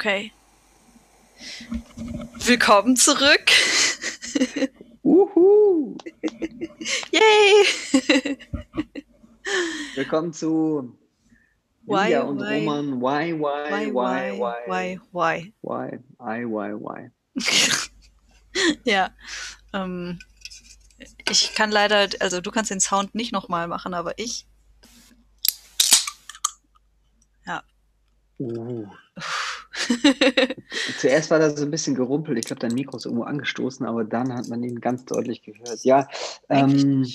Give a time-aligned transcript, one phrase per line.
[0.00, 0.32] Okay.
[2.38, 3.50] Willkommen zurück.
[5.04, 5.94] Uhu.
[7.12, 8.38] Yay!
[9.96, 10.96] Willkommen zu
[11.84, 13.02] Why, Lydia und why, Roman.
[13.02, 17.10] Why, why, why, why, why, why, why, why, why, why.
[18.84, 19.10] ja.
[19.74, 20.18] Ähm,
[21.28, 24.46] ich kann leider, also du kannst den Sound nicht nochmal machen, aber ich.
[27.44, 27.62] Ja.
[28.38, 28.86] Uh.
[30.98, 32.38] Zuerst war da so ein bisschen gerumpelt.
[32.38, 35.84] Ich glaube, dein Mikro ist irgendwo angestoßen, aber dann hat man ihn ganz deutlich gehört.
[35.84, 36.08] Ja,
[36.48, 37.06] ähm,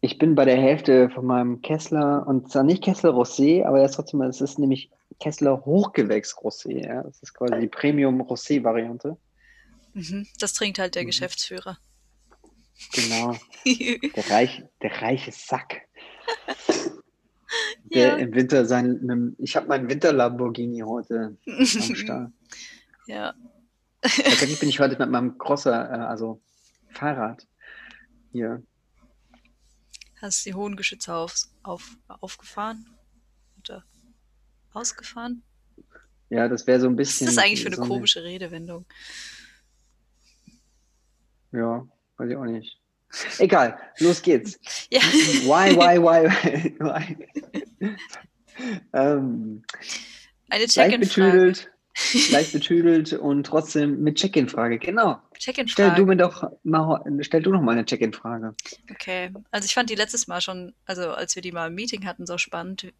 [0.00, 3.86] ich bin bei der Hälfte von meinem Kessler und zwar nicht Kessler Rosé, aber er
[3.86, 4.90] ist trotzdem, es ist nämlich
[5.20, 6.86] Kessler Hochgewächs Rosé.
[6.86, 7.02] Ja?
[7.02, 9.16] Das ist quasi die Premium Rosé Variante.
[9.94, 10.26] Mhm.
[10.38, 11.08] Das trinkt halt der Mhm.
[11.08, 11.78] Geschäftsführer.
[12.92, 13.34] Genau.
[14.14, 15.82] Der, reich, der reiche Sack.
[17.94, 18.16] Der Ja.
[18.16, 19.34] im Winter sein.
[19.38, 22.32] Ich habe meinen Winter Lamborghini heute am Start.
[23.06, 23.34] ja.
[24.00, 26.40] Tatsächlich bin ich heute mit meinem Crosser, äh, also
[26.90, 27.46] Fahrrad,
[28.30, 28.62] hier.
[30.22, 32.86] Hast die hohen Geschütze auf, auf, aufgefahren?
[33.58, 33.84] Oder
[34.72, 35.42] ausgefahren?
[36.30, 37.26] Ja, das wäre so ein Was ist bisschen.
[37.26, 38.84] das eigentlich für eine so komische Redewendung?
[41.52, 41.86] Ja,
[42.18, 42.77] weiß ich auch nicht.
[43.38, 44.58] Egal, los geht's.
[44.90, 45.00] Ja.
[45.00, 47.16] Why, why, why, why?
[48.92, 49.62] ähm,
[50.50, 51.54] Eine Check-in-Frage.
[52.30, 54.78] leicht betüdelt und trotzdem mit Check-in-Frage.
[54.78, 55.20] Genau.
[55.38, 56.06] Stell du Check-in-Frage.
[56.06, 58.54] mir doch mal, stell du noch mal eine Check-in-Frage.
[58.90, 59.30] Okay.
[59.50, 62.26] Also ich fand die letztes Mal schon, also als wir die mal im Meeting hatten,
[62.26, 62.92] so spannend.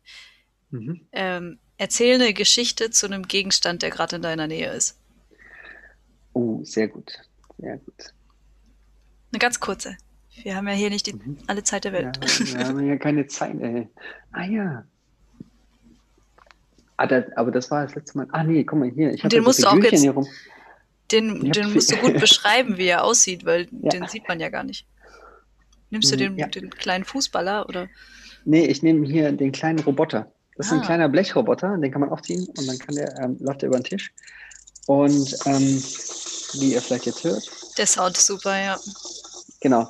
[0.71, 1.07] Mhm.
[1.13, 4.99] Ähm, erzähl eine Geschichte zu einem Gegenstand, der gerade in deiner Nähe ist.
[6.35, 7.13] Oh, sehr gut.
[7.59, 8.15] Sehr gut.
[9.33, 9.97] Eine ganz kurze.
[10.43, 11.39] Wir haben ja hier nicht die, Mhm.
[11.47, 12.21] alle Zeit der Ja, Welt.
[12.21, 13.89] wir haben ja keine Zeit, ey.
[14.33, 14.85] Ah ja.
[16.97, 18.27] Ah, das, aber das war das letzte Mal.
[18.33, 19.13] Ah nee, guck mal hier.
[19.13, 20.27] Ich den musst du auch jetzt- hier rum.
[21.13, 23.89] Den, den musst du gut beschreiben, wie er aussieht, weil Ja.
[23.91, 24.87] den sieht man ja gar nicht.
[25.91, 26.47] Nimmst du Mhm, den, ja.
[26.49, 27.89] den kleinen Fußballer oder?
[28.45, 30.31] Nee, ich nehme hier den kleinen Roboter.
[30.57, 30.85] Das ist ein Ah.
[30.87, 33.85] kleiner Blechroboter, den kann man aufziehen und dann kann der, ähm, läuft er über den
[33.85, 34.13] Tisch.
[34.87, 35.83] Und ähm,
[36.61, 38.77] wie ihr vielleicht jetzt hört, Der Sound ist super, ja.
[39.69, 39.87] Genau.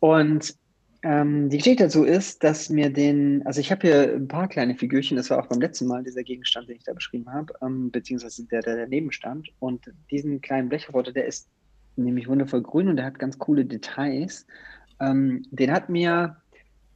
[0.00, 0.54] Und
[1.02, 4.74] ähm, die Geschichte dazu ist, dass mir den, also ich habe hier ein paar kleine
[4.74, 7.90] Figürchen, das war auch beim letzten Mal dieser Gegenstand, den ich da beschrieben habe, ähm,
[7.90, 9.48] beziehungsweise der, der daneben stand.
[9.58, 11.48] Und diesen kleinen Blechroboter, der ist
[11.96, 14.46] nämlich wundervoll grün und der hat ganz coole Details.
[15.00, 16.36] Ähm, den hat mir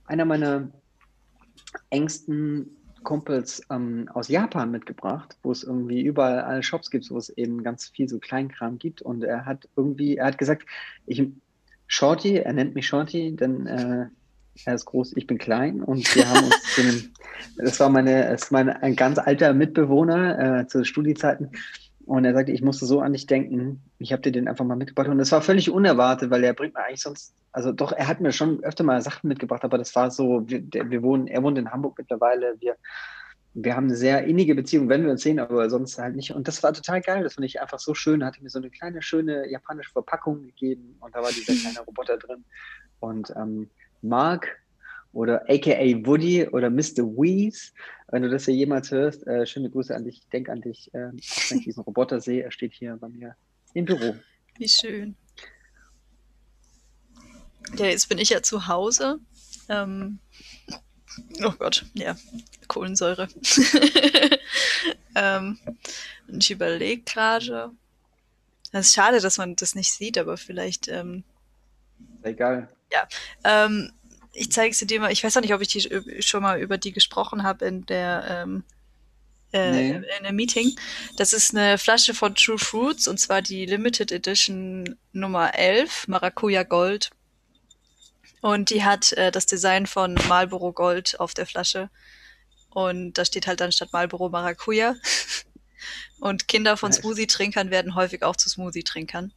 [0.05, 0.69] einer meiner
[1.89, 2.69] engsten
[3.03, 7.63] Kumpels ähm, aus Japan mitgebracht, wo es irgendwie überall alle Shops gibt, wo es eben
[7.63, 9.03] ganz viel so Kleinkram gibt.
[9.03, 10.67] Und er hat irgendwie, er hat gesagt,
[11.07, 11.29] ich
[11.93, 14.07] Shorty, er nennt mich Shorty, denn äh,
[14.65, 17.13] er ist groß, ich bin klein und wir haben uns zu einem,
[17.59, 21.51] das war meine, das ist mein, ein ganz alter Mitbewohner äh, zu Studiezeiten
[22.07, 24.75] und er sagte, ich musste so an dich denken, ich habe dir den einfach mal
[24.75, 28.09] mitgebracht und das war völlig unerwartet, weil er bringt mir eigentlich sonst, also doch, er
[28.09, 31.27] hat mir schon öfter mal Sachen mitgebracht, aber das war so, wir, der, wir wohnen,
[31.27, 32.77] er wohnt in Hamburg mittlerweile, wir,
[33.55, 36.33] wir haben eine sehr innige Beziehung, wenn wir uns sehen, aber sonst halt nicht.
[36.33, 37.23] Und das war total geil.
[37.23, 38.23] Das fand ich einfach so schön.
[38.23, 41.81] Er hatte mir so eine kleine, schöne japanische Verpackung gegeben und da war dieser kleine
[41.87, 42.45] Roboter drin.
[43.01, 43.69] Und ähm,
[44.01, 44.49] Mark
[45.13, 47.05] oder aka Woody oder Mr.
[47.05, 47.73] Weeze,
[48.09, 50.21] wenn du das hier jemals hörst, äh, schöne Grüße an dich.
[50.21, 52.43] Ich denke an dich, äh, auch wenn ich diesen Roboter sehe.
[52.43, 53.37] Er steht hier bei mir
[53.75, 54.15] im Büro.
[54.57, 55.15] Wie schön.
[57.77, 59.19] Ja, jetzt bin ich ja zu Hause.
[59.69, 60.19] Ähm,
[61.45, 62.17] oh Gott, ja,
[62.69, 63.29] Kohlensäure.
[65.15, 65.59] ähm,
[66.29, 67.71] und ich überlege gerade.
[68.73, 70.89] Es ist schade, dass man das nicht sieht, aber vielleicht.
[70.89, 71.25] Ähm,
[72.23, 72.69] Egal.
[73.45, 73.93] ähm,
[74.33, 75.13] ich zeige sie dir mal.
[75.13, 78.25] Ich weiß auch nicht, ob ich die schon mal über die gesprochen habe in der
[78.29, 78.65] ähm,
[79.53, 79.91] äh, Nee.
[79.91, 80.75] in einem Meeting.
[81.17, 86.63] Das ist eine Flasche von True Fruits und zwar die Limited Edition Nummer 11, Maracuja
[86.63, 87.11] Gold.
[88.43, 91.89] Und die hat äh, das Design von Marlboro Gold auf der Flasche.
[92.71, 94.95] Und da steht halt dann statt Marlboro Maracuja.
[96.21, 96.99] Und Kinder von Nice.
[97.01, 99.33] Smoothie-Trinkern werden häufig auch zu Smoothie-Trinkern.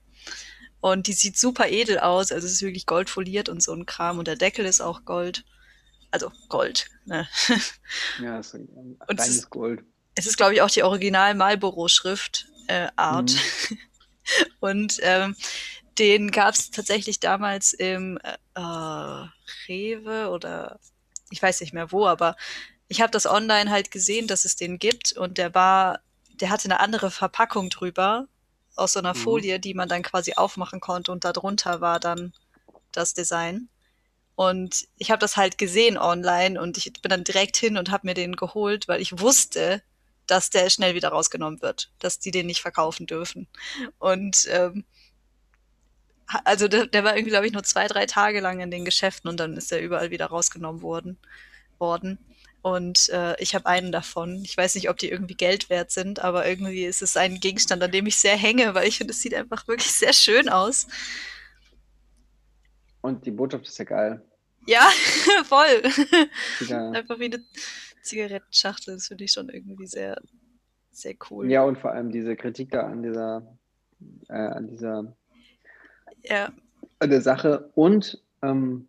[0.82, 2.32] Und die sieht super edel aus.
[2.32, 4.20] Also es ist wirklich goldfoliert und so ein Kram.
[4.20, 5.46] Und der Deckel ist auch Gold.
[6.12, 6.88] Also Gold.
[7.06, 7.28] Ne?
[8.22, 9.84] Ja, ist ein Und es reines ist- Gold.
[10.18, 13.32] Es ist, glaube ich, auch die Original Marlboro-Schrift äh, Art.
[13.70, 13.78] Mhm.
[14.60, 15.36] Und ähm,
[16.00, 19.28] den gab es tatsächlich damals im äh, äh,
[19.68, 20.80] Rewe oder
[21.30, 22.36] ich weiß nicht mehr wo, aber
[22.88, 26.02] ich habe das online halt gesehen, dass es den gibt und der war,
[26.42, 28.28] der hatte eine andere Verpackung drüber
[28.76, 29.16] aus so einer Mhm.
[29.16, 32.34] Folie, die man dann quasi aufmachen konnte und darunter war dann
[32.92, 33.70] das Design.
[34.36, 38.08] Und ich habe das halt gesehen online und ich bin dann direkt hin und habe
[38.08, 39.82] mir den geholt, weil ich wusste,
[40.28, 43.48] dass der schnell wieder rausgenommen wird, dass die den nicht verkaufen dürfen.
[44.00, 44.86] Und ähm,
[46.44, 49.30] also der, der war irgendwie, glaube ich, nur zwei, drei Tage lang in den Geschäften
[49.30, 51.18] und dann ist er überall wieder rausgenommen worden.
[51.78, 52.18] worden.
[52.62, 54.42] Und äh, ich habe einen davon.
[54.44, 57.84] Ich weiß nicht, ob die irgendwie Geld wert sind, aber irgendwie ist es ein Gegenstand,
[57.84, 60.88] an dem ich sehr hänge, weil ich finde, es sieht einfach wirklich sehr schön aus.
[63.02, 64.22] Und die Botschaft ist ja geil.
[64.66, 64.90] Ja,
[65.46, 65.84] voll.
[66.60, 66.92] Wieder.
[66.96, 67.44] Einfach wie eine
[68.02, 70.20] Zigarettenschachtel, das finde ich schon irgendwie sehr,
[70.92, 71.52] sehr cool.
[71.52, 73.58] Ja, und vor allem diese Kritik da an dieser,
[74.28, 75.16] äh, an dieser
[76.30, 76.50] ja.
[77.02, 77.70] der Sache.
[77.76, 78.88] Und ähm,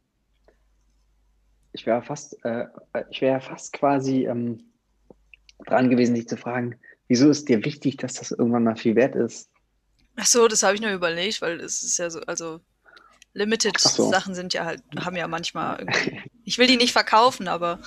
[1.72, 2.66] ich wäre fast, äh,
[3.10, 4.62] ich wäre fast quasi ähm,
[5.66, 6.76] dran gewesen, dich zu fragen,
[7.08, 9.50] wieso ist dir wichtig, dass das irgendwann mal viel wert ist?
[10.16, 12.60] Ach so, das habe ich nur überlegt, weil es ist ja so, also
[13.34, 14.40] Limited-Sachen so.
[14.40, 15.84] sind ja halt, haben ja manchmal
[16.46, 17.80] ich will die nicht verkaufen, aber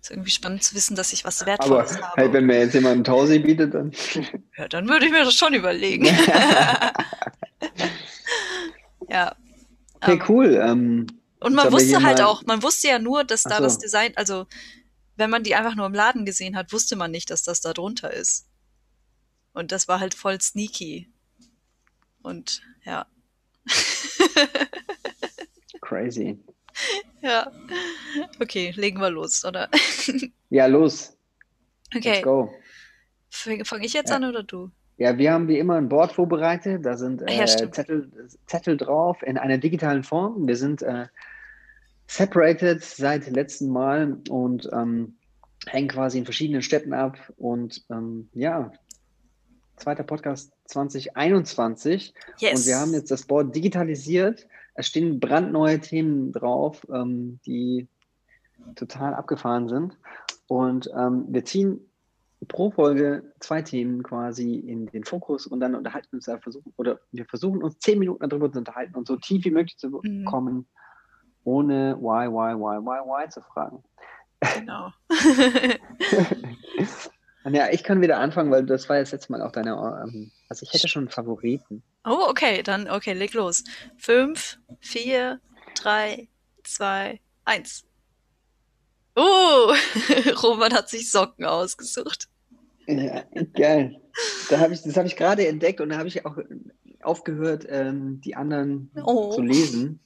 [0.00, 2.22] es ist irgendwie spannend zu wissen, dass ich was Wertvolles aber, habe.
[2.22, 3.92] Halt, wenn mir jetzt jemand einen Tausi bietet, dann.
[4.56, 6.06] Ja, dann würde ich mir das schon überlegen.
[9.08, 9.34] ja.
[9.94, 10.60] Okay, cool.
[10.62, 11.06] Ähm,
[11.40, 13.62] und man wusste halt auch, man wusste ja nur, dass da so.
[13.62, 14.46] das Design, also
[15.16, 17.72] wenn man die einfach nur im Laden gesehen hat, wusste man nicht, dass das da
[17.72, 18.46] drunter ist.
[19.52, 21.10] Und das war halt voll sneaky.
[22.22, 23.06] Und ja.
[25.80, 26.38] Crazy.
[27.22, 27.52] Ja.
[28.40, 29.70] Okay, legen wir los, oder?
[30.50, 31.12] ja, los.
[31.96, 32.14] Okay.
[32.14, 32.52] Let's go.
[33.30, 34.16] Fange ich jetzt ja.
[34.16, 34.72] an oder du?
[34.96, 36.84] Ja, wir haben wie immer ein Board vorbereitet.
[36.86, 38.10] Da sind äh, ja, Zettel,
[38.46, 40.46] Zettel drauf in einer digitalen Form.
[40.46, 41.06] Wir sind äh,
[42.06, 45.16] separated seit letztem Mal und ähm,
[45.66, 47.18] hängen quasi in verschiedenen Städten ab.
[47.36, 48.70] Und ähm, ja,
[49.76, 52.14] zweiter Podcast 2021.
[52.38, 52.60] Yes.
[52.60, 54.46] Und wir haben jetzt das Board digitalisiert.
[54.74, 57.88] Es stehen brandneue Themen drauf, ähm, die
[58.76, 59.98] total abgefahren sind.
[60.46, 61.80] Und ähm, wir ziehen
[62.46, 67.00] pro Folge zwei Themen quasi in den Fokus und dann unterhalten uns da versuchen oder
[67.12, 70.24] wir versuchen uns zehn Minuten darüber zu unterhalten und so tief wie möglich zu mhm.
[70.24, 70.66] kommen,
[71.44, 73.82] ohne why, why, why, why, why zu fragen.
[74.40, 74.90] Genau.
[77.52, 80.64] ja, ich kann wieder anfangen, weil das war jetzt letztes Mal auch deine, ähm, also
[80.64, 81.82] ich hätte schon einen Favoriten.
[82.04, 83.64] Oh, okay, dann, okay, leg los.
[83.96, 85.40] Fünf, vier,
[85.80, 86.28] drei,
[86.62, 87.84] zwei, eins.
[89.16, 89.72] Oh,
[90.42, 92.28] Roman hat sich Socken ausgesucht.
[92.86, 93.22] Ja,
[93.54, 94.00] geil.
[94.50, 96.38] Da hab ich, das habe ich gerade entdeckt und da habe ich auch
[97.02, 99.30] aufgehört, ähm, die anderen oh.
[99.30, 100.00] zu lesen,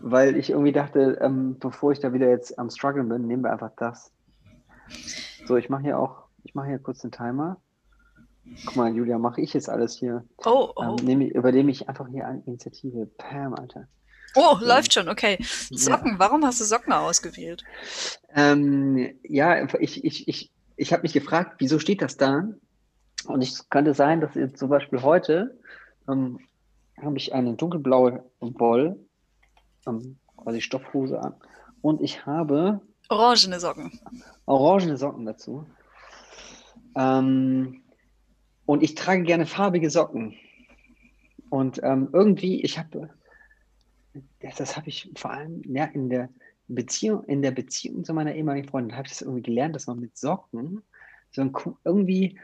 [0.00, 3.52] weil ich irgendwie dachte, ähm, bevor ich da wieder jetzt am struggeln bin, nehmen wir
[3.52, 4.12] einfach das.
[5.46, 7.60] So, ich mache hier auch, ich mache hier kurz den Timer.
[8.64, 10.24] Guck mal, Julia, mache ich jetzt alles hier.
[10.44, 10.96] Oh, oh.
[10.98, 13.06] Ähm, nehme, übernehme ich einfach hier eine Initiative.
[13.18, 13.88] Pam, Alter.
[14.34, 14.66] Oh, so.
[14.66, 15.38] läuft schon, okay.
[15.70, 16.18] Socken, ja.
[16.18, 17.64] warum hast du Socken ausgewählt?
[18.34, 22.48] Ähm, ja, ich, ich, ich, ich habe mich gefragt, wieso steht das da?
[23.26, 25.58] Und es könnte sein, dass jetzt zum Beispiel heute
[26.08, 26.38] ähm,
[27.02, 28.96] habe ich eine dunkelblaue Woll,
[29.86, 31.34] ähm, quasi Stoffhose an.
[31.82, 34.00] Und ich habe orangene Socken.
[34.46, 35.66] Orangene Socken dazu.
[36.94, 37.82] Ähm,
[38.64, 40.36] und ich trage gerne farbige Socken.
[41.50, 43.10] Und ähm, irgendwie, ich habe,
[44.40, 46.28] das habe ich vor allem ja, in der
[46.68, 50.00] Beziehung, in der Beziehung zu meiner ehemaligen Freundin, habe ich das irgendwie gelernt, dass man
[50.00, 50.82] mit Socken
[51.30, 51.52] so ein,
[51.84, 52.38] irgendwie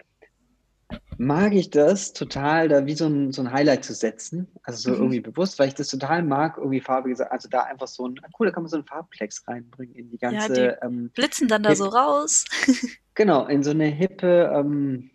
[1.17, 4.49] mag ich das total, da wie so ein, so ein Highlight zu setzen.
[4.63, 4.97] Also so mhm.
[4.97, 8.47] irgendwie bewusst, weil ich das total mag, irgendwie farbige, also da einfach so ein, cool,
[8.47, 10.65] da kann man so einen Farbplex reinbringen in die ganze.
[10.65, 12.45] Ja, die ähm, blitzen dann da Hip so raus.
[13.15, 15.11] genau, in so eine hippe, ähm,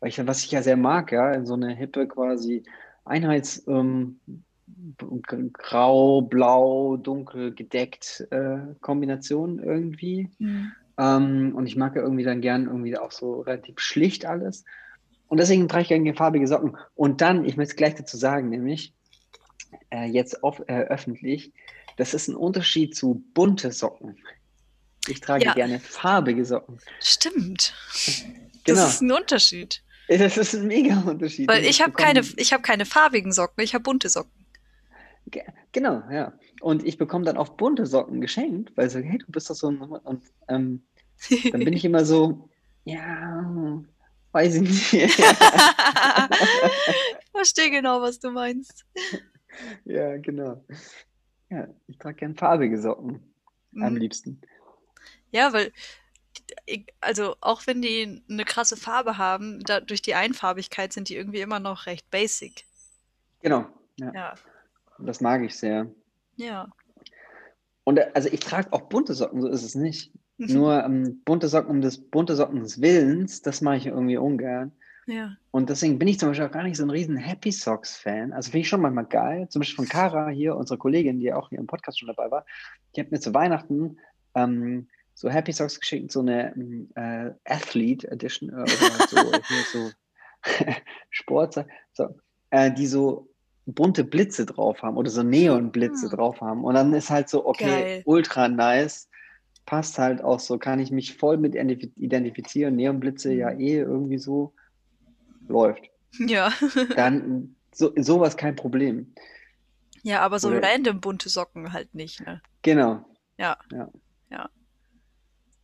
[0.00, 2.64] weil ich, was ich ja sehr mag, ja, in so eine hippe quasi
[3.04, 4.20] Einheits, ähm,
[5.52, 10.30] grau, blau, dunkel gedeckt äh, Kombination irgendwie.
[10.38, 10.72] Mhm.
[10.98, 14.64] Ähm, und ich mag ja irgendwie dann gern irgendwie auch so relativ schlicht alles.
[15.28, 16.76] Und deswegen trage ich gerne farbige Socken.
[16.94, 18.94] Und dann, ich möchte es gleich dazu sagen, nämlich
[19.90, 21.52] äh, jetzt off, äh, öffentlich,
[21.96, 24.16] das ist ein Unterschied zu bunte Socken.
[25.08, 25.54] Ich trage ja.
[25.54, 26.78] gerne farbige Socken.
[27.00, 27.74] Stimmt.
[28.64, 28.78] Genau.
[28.80, 29.82] Das ist ein Unterschied.
[30.08, 31.48] Das ist ein mega Unterschied.
[31.48, 34.45] Weil ich habe keine, hab keine farbigen Socken, ich habe bunte Socken.
[35.72, 36.32] Genau, ja.
[36.60, 39.68] Und ich bekomme dann auch bunte Socken geschenkt, weil so, hey, du bist doch so
[39.68, 39.80] ein.
[39.80, 40.84] Und ähm,
[41.50, 42.48] dann bin ich immer so,
[42.84, 43.82] ja,
[44.32, 44.92] weiß ich nicht.
[44.92, 45.16] ich
[47.32, 48.84] verstehe genau, was du meinst.
[49.84, 50.64] Ja, genau.
[51.50, 53.20] Ja, ich trage gern farbige Socken
[53.72, 53.82] mhm.
[53.82, 54.40] am liebsten.
[55.30, 55.72] Ja, weil,
[57.00, 61.40] also auch wenn die eine krasse Farbe haben, da, durch die Einfarbigkeit sind die irgendwie
[61.40, 62.64] immer noch recht basic.
[63.42, 63.66] Genau.
[63.98, 64.12] Ja.
[64.12, 64.34] ja.
[64.98, 65.90] Das mag ich sehr.
[66.36, 66.68] Ja.
[67.84, 70.12] Und also ich trage auch bunte Socken, so ist es nicht.
[70.38, 74.72] Nur ähm, bunte Socken um des bunte Socken des Willens, das mache ich irgendwie ungern.
[75.06, 75.36] Ja.
[75.52, 78.32] Und deswegen bin ich zum Beispiel auch gar nicht so ein riesen Happy Socks-Fan.
[78.32, 79.48] Also finde ich schon manchmal geil.
[79.48, 82.44] Zum Beispiel von Kara hier, unsere Kollegin, die auch hier im Podcast schon dabei war.
[82.94, 83.98] Die hat mir zu Weihnachten
[84.34, 88.66] ähm, so Happy Socks geschickt, so eine ähm, äh, Athlete Edition äh, oder
[89.08, 89.16] so,
[89.72, 89.90] so
[91.10, 93.28] Sport, so, äh, die so
[93.66, 96.14] bunte Blitze drauf haben oder so Neonblitze Ah.
[96.16, 96.64] drauf haben.
[96.64, 98.02] Und dann ist halt so, okay, Geil.
[98.06, 99.08] ultra nice.
[99.66, 102.76] Passt halt auch so, kann ich mich voll mit identif- identifizieren.
[102.76, 103.60] Neonblitze ja Mhm.
[103.60, 104.52] eh irgendwie so.
[105.48, 105.82] Läuft.
[106.18, 106.52] Ja.
[106.96, 109.12] Dann so, sowas kein Problem.
[110.02, 112.40] Ja, aber so Oder- random bunte Socken halt nicht, ne?
[112.62, 113.04] Genau.
[113.38, 113.56] Ja.
[113.72, 113.90] Ja.
[114.30, 114.48] Ja.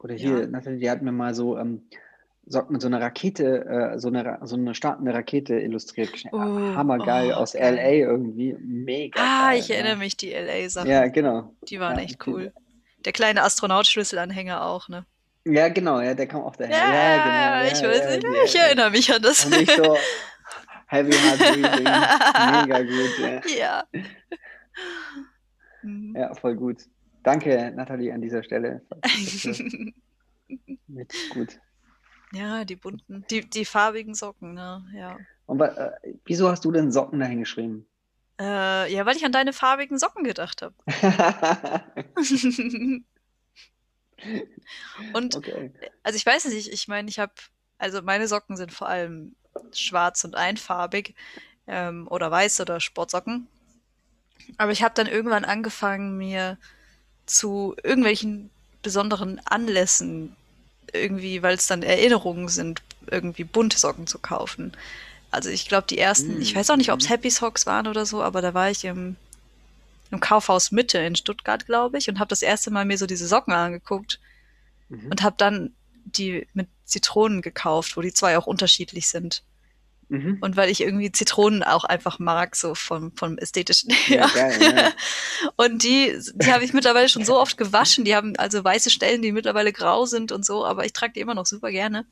[0.01, 0.47] Oder hier, Ja.
[0.49, 1.83] Nathalie, die hat mir mal so ähm,
[2.47, 6.11] Socken mit so einer Rakete, äh, so eine, so eine startende Rakete illustriert.
[6.33, 7.55] Oh, Hammergeil oh, aus.
[7.55, 8.57] LA irgendwie.
[8.59, 9.21] Mega.
[9.21, 9.99] Ah, geil, ich erinnere ja.
[9.99, 10.91] mich, die LA-Sachen.
[10.91, 11.55] Ja, genau.
[11.69, 12.53] Die waren Ja, echt cool.
[13.05, 15.07] Der kleine Astronautschlüsselanhänger auch, ne?
[15.45, 16.77] Ja, genau, ja, der kam auch daher.
[16.77, 17.73] Ja, Ja, genau.
[17.73, 18.27] ich weiß nicht.
[18.45, 19.45] Ich erinnere mich an das.
[19.45, 19.97] Und ich so,
[20.87, 21.85] Heavy Breathing.
[21.85, 23.41] Mega gut, ja.
[23.59, 23.85] ja.
[25.83, 26.15] Mhm.
[26.17, 26.83] Ja, voll gut.
[27.23, 28.83] Danke, Nathalie, an dieser Stelle.
[31.33, 31.59] Gut.
[32.33, 34.85] Ja, die bunten, die, die farbigen Socken, ne?
[34.95, 35.19] Ja.
[35.47, 35.91] Und äh,
[36.25, 37.87] wieso hast du denn Socken dahin geschrieben?
[38.41, 40.75] Äh, ja, weil ich an deine farbigen Socken gedacht habe.
[45.13, 45.73] Und okay.
[46.03, 47.33] also ich weiß nicht, ich meine, ich habe,
[47.79, 49.35] also meine Socken sind vor allem
[49.73, 51.15] schwarz und einfarbig
[51.67, 53.49] ähm, oder weiß oder Sportsocken.
[54.57, 56.59] Aber ich habe dann irgendwann angefangen, mir
[57.27, 58.51] zu irgendwelchen
[58.83, 60.37] besonderen Anlässen
[60.93, 64.73] irgendwie, weil es dann Erinnerungen sind, irgendwie bunte Socken zu kaufen.
[65.31, 67.11] Also ich glaube, die ersten, ich Mm, weiß auch nicht, ob es mhm.
[67.11, 69.17] Happy Socks waren oder so, aber da war ich im,
[70.11, 73.27] im Kaufhaus Mitte in Stuttgart, glaube ich, und habe das erste Mal mir so diese
[73.29, 74.21] Socken angeguckt
[74.91, 75.11] Mhm.
[75.11, 79.45] und habe dann die mit Zitronen gekauft, wo die zwei auch unterschiedlich sind.
[80.13, 80.37] Mhm.
[80.43, 84.51] Und weil ich irgendwie Zitronen auch einfach mag, so vom, vom ästhetischen Ja, her.
[84.59, 84.93] geil, ja.
[85.57, 88.05] Und die, die habe ich mittlerweile schon so oft gewaschen.
[88.05, 91.21] Die haben also weiße Stellen, die mittlerweile grau sind und so, aber ich trage die
[91.21, 92.05] immer noch super gerne.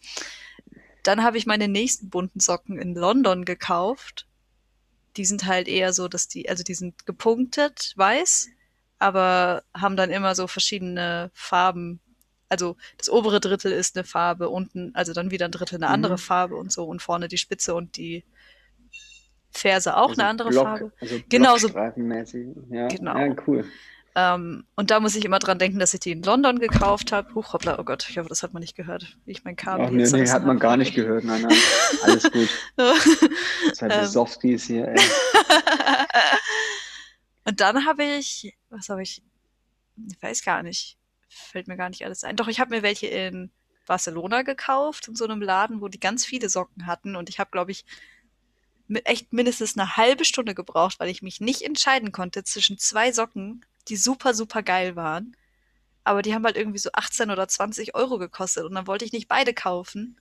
[1.02, 4.26] Dann habe ich meine nächsten bunten Socken in London gekauft.
[5.19, 8.49] Die sind halt eher so, dass die, also die sind gepunktet, weiß,
[8.99, 12.00] aber haben dann immer so verschiedene Farben.
[12.50, 16.14] Also das obere Drittel ist eine Farbe, unten, also dann wieder ein Drittel eine andere
[16.14, 16.19] Mhm.
[16.19, 18.25] Farbe und so und vorne die Spitze und die
[19.52, 20.92] Ferse auch Also eine andere Block, Farbe.
[21.00, 21.69] Also Genau, so-.
[21.69, 23.19] Ja, Genau.
[23.19, 23.64] ja, cool.
[24.16, 27.33] Ähm, und da muss ich immer dran denken, dass ich die in London gekauft habe.
[27.37, 29.87] Huch, hoppla, oh Gott, ich hoffe, das hat man nicht gehört, wie ich mein Kabel
[29.88, 31.23] hier nee, nee, hat man gar nicht gehört.
[31.23, 31.57] Nein, nein,
[32.02, 32.49] alles gut.
[33.75, 34.00] Zwei Ähm.
[34.00, 34.99] Besowskis hier, ey.
[37.45, 39.23] und dann habe ich, was habe ich,
[40.11, 40.99] ich weiß gar nicht,
[41.30, 42.37] fällt mir gar nicht alles ein.
[42.37, 43.50] Doch, ich habe mir welche in
[43.87, 47.16] Barcelona gekauft, in so einem Laden, wo die ganz viele Socken hatten.
[47.16, 47.84] Und ich habe, glaube ich,
[49.04, 53.64] echt mindestens eine halbe Stunde gebraucht, weil ich mich nicht entscheiden konnte zwischen zwei Socken,
[53.88, 55.37] die super, super geil waren.
[56.04, 58.64] Aber die haben halt irgendwie so 18 oder 20 Euro gekostet.
[58.64, 60.20] Und dann wollte ich nicht beide kaufen.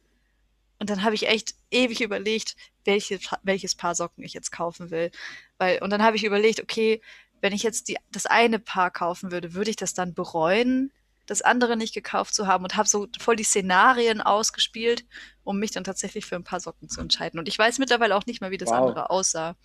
[0.80, 5.12] Und dann habe ich echt ewig überlegt, welche, welches Paar Socken ich jetzt kaufen will.
[5.58, 7.02] Weil, und dann habe ich überlegt, okay,
[7.42, 10.92] wenn ich jetzt die, das eine Paar kaufen würde, würde ich das dann bereuen,
[11.30, 15.06] das andere nicht gekauft zu haben und habe so voll die Szenarien ausgespielt,
[15.44, 17.40] um mich dann tatsächlich für ein paar Socken zu entscheiden.
[17.40, 18.76] Und ich weiß mittlerweile auch nicht mehr, wie das Wow.
[18.78, 19.56] andere aussah.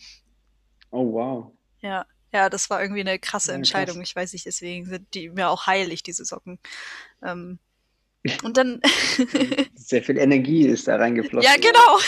[0.91, 1.53] Oh, wow.
[1.81, 3.97] Ja, ja, das war irgendwie eine krasse Ja, Entscheidung.
[3.99, 4.09] krass.
[4.09, 6.59] Ich weiß nicht, deswegen sind die mir auch heilig, diese Socken.
[7.23, 7.59] Ähm,
[8.43, 8.81] und dann,
[9.75, 11.49] Sehr viel Energie ist da reingeflossen.
[11.51, 11.99] ja, genau.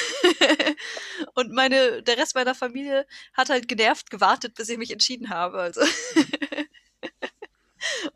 [1.35, 5.59] und meine, der Rest meiner Familie hat halt genervt gewartet, bis ich mich entschieden habe.
[5.61, 5.83] Also.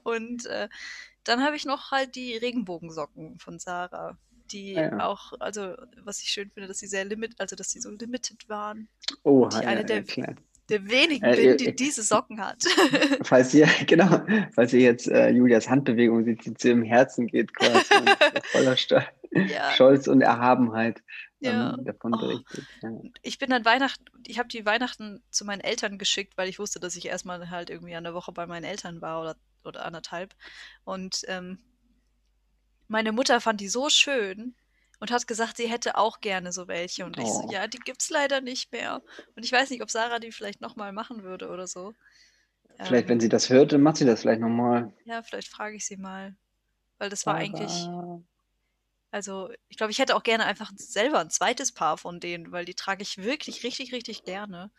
[0.02, 0.68] und äh,
[1.24, 4.16] dann habe ich noch halt die Regenbogensocken von Sarah.
[4.52, 5.06] Die Ah, ja.
[5.06, 8.48] auch, also was ich schön finde, dass sie sehr limit, also dass sie so limited
[8.48, 8.88] waren.
[9.22, 10.34] Oh, die ja, eine ja, der-.
[10.68, 12.62] Der wenigen Äh, bin, die diese Socken hat.
[13.22, 14.22] Falls ihr, genau,
[14.54, 17.84] falls ihr jetzt äh, Julias Handbewegung seht, die zu ihrem Herzen geht quasi
[18.52, 19.72] voller Stolz, ja.
[19.72, 21.02] Stolz und Erhabenheit
[21.40, 21.74] Ja.
[21.74, 22.18] ähm, davon Oh.
[22.18, 22.64] berichtet.
[22.82, 22.90] Ja.
[23.22, 26.78] ich bin dann Weihnachten, ich habe die Weihnachten zu meinen Eltern geschickt, weil ich wusste,
[26.78, 30.34] dass ich erstmal halt irgendwie eine Woche bei meinen Eltern war oder, oder anderthalb.
[30.84, 31.58] Und ähm,
[32.88, 34.54] meine Mutter fand die so schön
[34.98, 37.04] und hat gesagt, sie hätte auch gerne so welche.
[37.06, 37.48] Und ich so, Oh.
[37.48, 39.02] ja, die gibt's leider nicht mehr.
[39.34, 41.94] Und ich weiß nicht, ob Sarah die vielleicht nochmal machen würde oder so.
[42.82, 44.92] Vielleicht, wenn Ähm, sie das hört, dann macht sie das vielleicht nochmal.
[45.04, 46.36] Ja, vielleicht frage ich sie mal.
[46.98, 47.92] Weil das war eigentlich,
[49.12, 52.64] also ich glaube, ich hätte auch gerne einfach selber ein zweites Paar von denen, weil
[52.64, 54.70] die trage ich wirklich richtig, richtig gerne.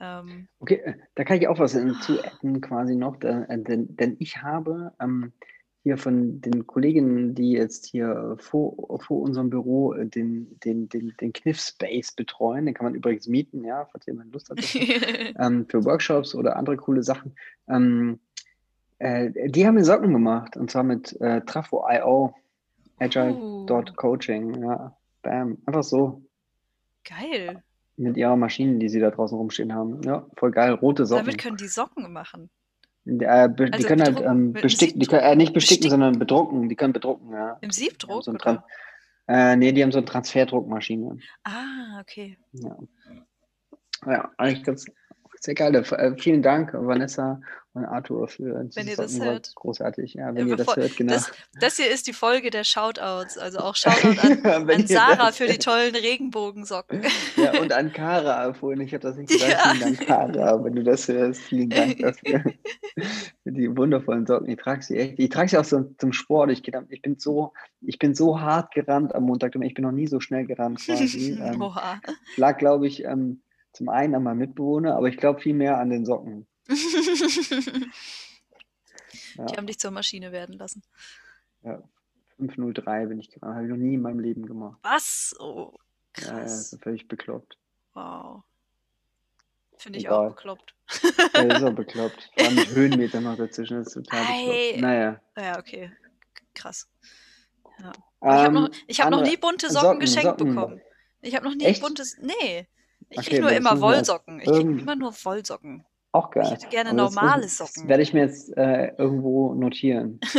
[0.00, 4.16] Ähm, Okay, äh, da kann ich auch was hinzu adden quasi noch, äh, denn, denn
[4.18, 5.32] ich habe ähm,
[5.86, 11.14] hier von den Kolleginnen, die jetzt hier vor, vor unserem Büro äh, den, den, den,
[11.20, 12.66] den Kniff Space betreuen.
[12.66, 16.76] Den kann man übrigens mieten, ja, falls jemand Lust hat, ähm, für Workshops oder andere
[16.76, 17.36] coole Sachen.
[17.68, 18.18] Ähm,
[18.98, 22.34] äh, die haben mir Socken gemacht und zwar mit äh, Trafo.io,
[22.98, 24.62] Agile.coaching, uh.
[24.62, 26.22] ja, bam, einfach so.
[27.04, 27.62] Geil.
[27.98, 30.02] Mit ihrer Maschine, die sie da draußen rumstehen haben.
[30.02, 31.24] Ja, voll geil, rote Socken.
[31.24, 32.50] Damit können die Socken machen.
[33.06, 36.18] Äh, be, also die können halt ähm, besticken, die können, äh, nicht besticken, besticken, sondern
[36.18, 36.68] bedrucken.
[36.68, 37.56] Die können bedrucken, ja.
[37.60, 38.24] Im Siebdruck?
[38.24, 38.64] So oder?
[39.28, 41.18] Äh, nee, die haben so eine Transferdruckmaschine.
[41.44, 42.36] Ah, okay.
[42.52, 42.76] Ja,
[44.06, 44.86] ja eigentlich ganz,
[45.46, 45.74] sehr geil.
[45.74, 47.40] Äh, vielen Dank, Vanessa
[47.72, 49.54] und Arthur, für Wenn ihr das hört.
[49.54, 51.12] Großartig, ja, wenn ja, ihr das hört, genau.
[51.12, 55.46] Das, das, hier ist die Folge der Shoutouts, also auch Shoutout an, an Sarah für
[55.46, 57.02] die tollen Regenbogensocken.
[57.36, 59.58] Ja, und an Kara vorhin, ich habe das nicht gesagt, ja.
[59.72, 62.42] vielen Dank, Kara, wenn du das hörst, vielen Dank dafür.
[63.42, 64.48] für die wundervollen Socken.
[64.48, 66.50] Ich trage sie echt, ich trage sie auch so zum Sport.
[66.50, 70.06] Ich, ich, bin so, ich bin so hart gerannt am Montag, ich bin noch nie
[70.06, 71.38] so schnell gerannt quasi.
[71.40, 71.62] ähm,
[72.36, 73.42] lag, glaube ich, ähm,
[73.76, 76.46] zum einen an meinem Mitbewohner, aber ich glaube viel mehr an den Socken.
[79.36, 79.44] ja.
[79.44, 80.82] Die haben dich zur Maschine werden lassen.
[81.62, 81.82] Ja,
[82.38, 83.54] 503 bin ich gerannt.
[83.54, 84.78] Habe ich noch nie in meinem Leben gemacht.
[84.82, 85.34] Was?
[85.38, 85.74] Oh,
[86.14, 86.28] krass.
[86.28, 87.58] Ja, ja das völlig bekloppt.
[87.92, 88.42] Wow.
[89.76, 90.26] Finde ich Egal.
[90.26, 90.74] auch bekloppt.
[91.34, 92.30] Ja, ist auch bekloppt.
[92.34, 93.76] Vor allem mit Höhenmeter noch dazwischen.
[93.76, 94.80] Das ist total bekloppt.
[94.80, 95.20] Naja.
[95.36, 95.92] Ja, okay.
[96.54, 96.88] Krass.
[97.78, 97.92] Ja.
[98.22, 100.54] Ähm, ich habe noch, hab noch nie bunte Socken, Socken geschenkt Socken.
[100.54, 100.80] bekommen.
[101.20, 101.82] Ich habe noch nie Echt?
[101.82, 102.16] buntes.
[102.18, 102.66] Nee.
[103.08, 104.40] Ich okay, kriege nur immer Wollsocken.
[104.40, 105.84] Ich kriege immer nur Wollsocken.
[106.12, 106.44] Auch geil.
[106.44, 107.82] Ich hätte gerne aber normale Socken.
[107.82, 110.18] Das werde ich mir jetzt äh, irgendwo notieren.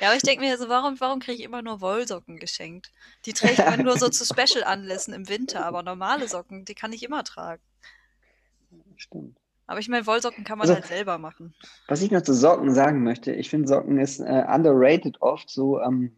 [0.00, 2.90] ja, aber ich denke mir so, warum, warum kriege ich immer nur Wollsocken geschenkt?
[3.26, 7.02] Die trägt man nur so zu Special-Anlässen im Winter, aber normale Socken, die kann ich
[7.02, 7.62] immer tragen.
[8.96, 9.36] Stimmt.
[9.66, 11.54] Aber ich meine, Wollsocken kann man also, halt selber machen.
[11.86, 15.80] Was ich noch zu Socken sagen möchte, ich finde Socken ist äh, underrated oft so.
[15.80, 16.16] Ähm,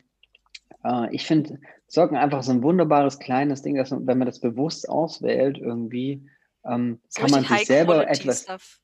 [0.84, 4.40] äh, ich finde Socken einfach so ein wunderbares kleines Ding, dass man, wenn man das
[4.40, 6.26] bewusst auswählt, irgendwie
[6.64, 8.42] ähm, kann man sich selber etwas.
[8.42, 8.80] Stuff.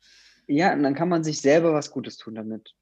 [0.47, 2.75] Ja, und dann kann man sich selber was Gutes tun damit.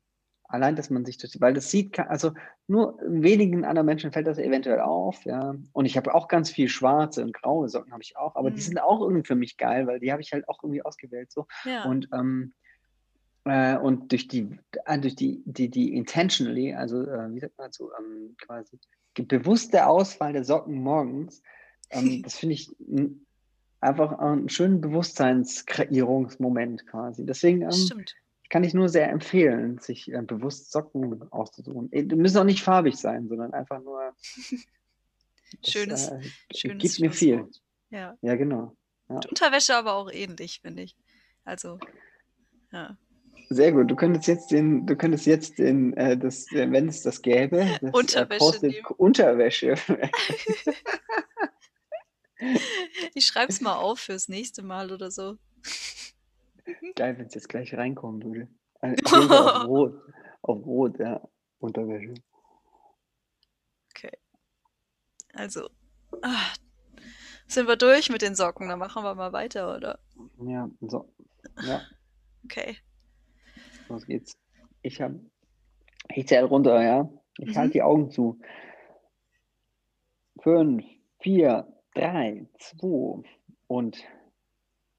[0.49, 2.33] Allein, dass man sich das, weil das sieht, also
[2.69, 5.57] nur wenigen anderen Menschen fällt das eventuell auf, ja.
[5.73, 8.55] Und ich habe auch ganz viel schwarze und graue Socken habe ich auch, aber mhm.
[8.55, 11.33] die sind auch irgendwie für mich geil, weil die habe ich halt auch irgendwie ausgewählt
[11.33, 11.47] so.
[11.65, 11.85] Ja.
[11.85, 12.55] Und ähm,
[13.47, 17.73] äh, und durch die, äh, durch die, die, die intentionally, also äh, wie sagt man
[17.73, 18.79] so, ähm, quasi
[19.15, 21.43] bewusste Auswahl der Socken morgens,
[21.91, 22.75] ähm, das finde ich
[23.81, 27.25] einfach einen schönen Bewusstseinskreierungsmoment quasi.
[27.25, 28.05] Deswegen ähm,
[28.51, 31.93] kann ich nur sehr empfehlen, sich äh, bewusst Socken auszusuchen.
[31.93, 34.13] Äh, die müssen auch nicht farbig sein, sondern einfach nur.
[35.63, 36.21] Das, schönes, äh,
[36.53, 37.49] schönes gibt mir viel.
[37.91, 38.77] Ja, ja genau.
[39.09, 39.21] Ja.
[39.29, 40.97] Unterwäsche aber auch ähnlich, finde ich.
[41.45, 41.79] Also,
[42.73, 42.97] ja.
[43.49, 43.91] Sehr gut.
[43.91, 47.67] Du könntest jetzt den, du könntest jetzt den, äh, das, äh, wenn es das gäbe,
[47.81, 48.67] das, äh, Unterwäsche.
[48.67, 49.75] Äh, Unterwäsche.
[53.15, 55.37] ich schreibe es mal auf fürs nächste Mal oder so.
[56.97, 58.49] Geil, wenn es jetzt gleich reinkommen würde.
[58.81, 59.95] Äh, auf Rot.
[60.43, 61.21] Auf Rot, ja.
[61.59, 62.15] Unterwäsche.
[63.91, 64.13] Okay.
[65.33, 65.69] Also,
[66.23, 66.57] ach,
[67.47, 68.69] sind wir durch mit den Socken?
[68.69, 70.01] Dann machen wir mal weiter, oder?
[70.41, 71.13] Ja, so.
[71.63, 71.83] Ja.
[72.45, 72.79] Okay.
[73.89, 74.37] Los geht's.
[74.83, 75.21] Ich habe,
[76.15, 77.11] ich zähle runter, ja.
[77.39, 77.57] Ich mhm.
[77.57, 78.39] halte die Augen zu.
[80.41, 80.85] Fünf,
[81.21, 83.23] vier, drei, zwei
[83.67, 84.05] und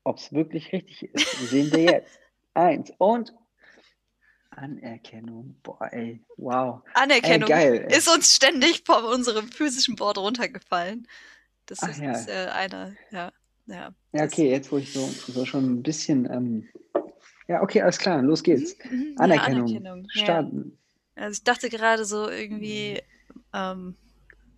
[0.04, 2.20] ob es wirklich richtig ist, sehen wir jetzt.
[2.54, 3.34] Eins und
[4.50, 5.56] Anerkennung.
[5.62, 6.82] Boah, ey, wow.
[6.96, 11.08] Anerkennung ey, geil, ist uns ständig von unserem physischen Board runtergefallen.
[11.68, 12.14] Das Ach, ist ja.
[12.28, 13.32] äh, einer, ja.
[13.68, 16.70] Ja, ja okay, jetzt wo ich so, so schon ein bisschen ähm,
[17.48, 18.76] ja, okay, alles klar, los geht's.
[18.90, 19.16] Mhm, mhm.
[19.18, 19.68] Anerkennung.
[19.68, 20.10] Ja, Anerkennung.
[20.10, 20.78] Starten.
[21.16, 21.24] Ja.
[21.24, 23.02] Also ich dachte gerade so irgendwie.
[23.54, 23.96] Ähm,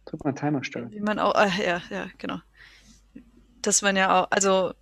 [0.05, 0.91] Drück mal Timer starten.
[0.91, 2.39] Wie man auch, äh, ja, ja, genau.
[3.61, 4.73] Dass man ja auch, also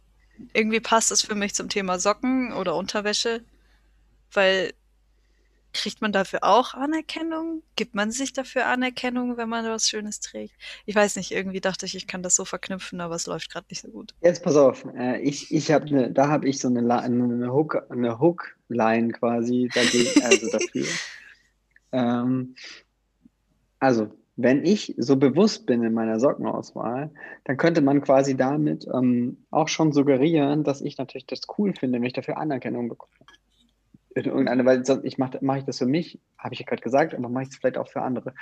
[0.53, 3.43] irgendwie passt es für mich zum Thema Socken oder Unterwäsche,
[4.31, 4.73] weil
[5.77, 7.61] Kriegt man dafür auch Anerkennung?
[7.75, 10.55] Gibt man sich dafür Anerkennung, wenn man was Schönes trägt?
[10.87, 13.67] Ich weiß nicht, irgendwie dachte ich, ich kann das so verknüpfen, aber es läuft gerade
[13.69, 14.15] nicht so gut.
[14.21, 17.85] Jetzt pass auf, äh, ich, ich habe ne, da habe ich so eine, eine Hook,
[17.89, 20.87] eine Hook-Line quasi dagegen, also dafür.
[21.91, 22.55] ähm,
[23.79, 27.11] also, wenn ich so bewusst bin in meiner Sockenauswahl,
[27.43, 31.99] dann könnte man quasi damit ähm, auch schon suggerieren, dass ich natürlich das cool finde,
[31.99, 33.13] wenn ich dafür Anerkennung bekomme
[34.25, 36.81] in irgendeiner Weise, sonst ich mache mach ich das für mich, habe ich ja gerade
[36.81, 38.33] gesagt, aber mache ich es vielleicht auch für andere.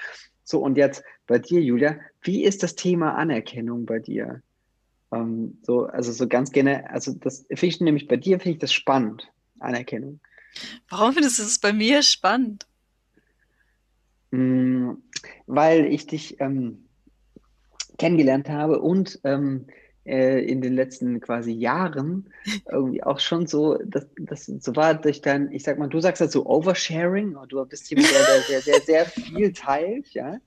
[0.43, 4.41] So, und jetzt bei dir, Julia, wie ist das Thema Anerkennung bei dir?
[5.11, 8.59] Ähm, so, also so ganz gerne, also das finde ich nämlich bei dir, finde ich
[8.59, 10.19] das spannend, Anerkennung.
[10.89, 12.65] Warum findest du es bei mir spannend?
[14.31, 14.93] Mm,
[15.47, 16.85] weil ich dich ähm,
[17.97, 19.67] kennengelernt habe und ähm,
[20.05, 22.29] äh, in den letzten quasi Jahren
[22.71, 26.21] irgendwie auch schon so, dass das so war durch dein, ich sag mal, du sagst
[26.21, 30.37] das so Oversharing, du bist jemand, der, der, der, der sehr viel teilt, ja,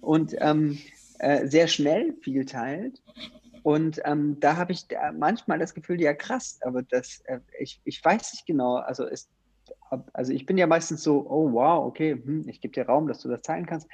[0.00, 0.78] und ähm,
[1.18, 3.02] äh, sehr schnell viel teilt.
[3.62, 8.04] Und ähm, da habe ich manchmal das Gefühl, ja krass, aber das, äh, ich, ich
[8.04, 9.30] weiß nicht genau, also es,
[10.12, 13.20] also ich bin ja meistens so, oh wow, okay, hm, ich gebe dir Raum, dass
[13.20, 13.88] du das teilen kannst.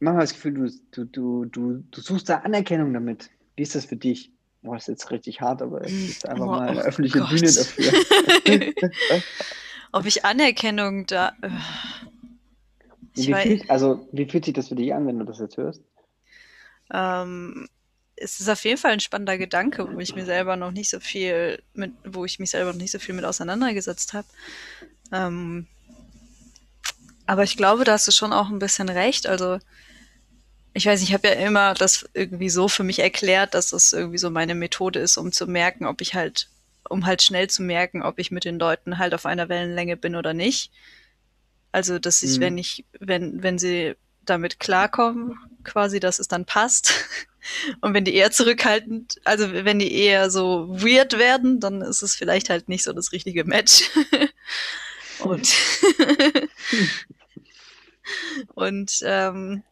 [0.00, 3.30] Manchmal das Gefühl, du, du, du, du suchst da Anerkennung damit.
[3.56, 4.32] Wie ist das für dich?
[4.62, 7.18] Boah, das ist jetzt richtig hart, aber es ist einfach oh, mal eine oh öffentliche
[7.18, 7.28] Gott.
[7.30, 8.72] Bühne dafür.
[9.92, 11.32] Ob ich Anerkennung da.
[11.42, 11.50] Äh,
[13.14, 15.56] ich wie fühlt, also, wie fühlt sich das für dich an, wenn du das jetzt
[15.56, 15.82] hörst?
[16.92, 17.68] Ähm,
[18.16, 21.00] es ist auf jeden Fall ein spannender Gedanke, wo ich mir selber noch nicht so
[21.00, 24.26] viel mit, wo ich mich selber noch nicht so viel mit auseinandergesetzt habe.
[25.12, 25.66] Ähm,
[27.26, 29.26] aber ich glaube, da hast du schon auch ein bisschen recht.
[29.26, 29.58] Also
[30.74, 34.18] ich weiß, ich habe ja immer das irgendwie so für mich erklärt, dass das irgendwie
[34.18, 36.48] so meine Methode ist, um zu merken, ob ich halt,
[36.88, 40.16] um halt schnell zu merken, ob ich mit den Leuten halt auf einer Wellenlänge bin
[40.16, 40.72] oder nicht.
[41.70, 42.42] Also, dass ich, mhm.
[42.42, 46.92] wenn ich, wenn, wenn sie damit klarkommen, quasi, dass es dann passt.
[47.80, 52.16] Und wenn die eher zurückhaltend, also wenn die eher so weird werden, dann ist es
[52.16, 53.90] vielleicht halt nicht so das richtige Match.
[55.18, 55.52] und
[58.54, 59.62] und ähm,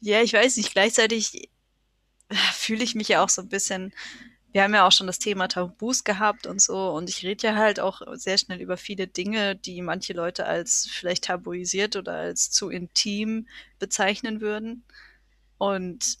[0.00, 1.50] ja, ich weiß nicht, gleichzeitig
[2.28, 3.92] äh, fühle ich mich ja auch so ein bisschen,
[4.52, 7.54] wir haben ja auch schon das Thema Tabus gehabt und so, und ich rede ja
[7.54, 12.50] halt auch sehr schnell über viele Dinge, die manche Leute als vielleicht tabuisiert oder als
[12.50, 13.46] zu intim
[13.78, 14.84] bezeichnen würden.
[15.58, 16.18] Und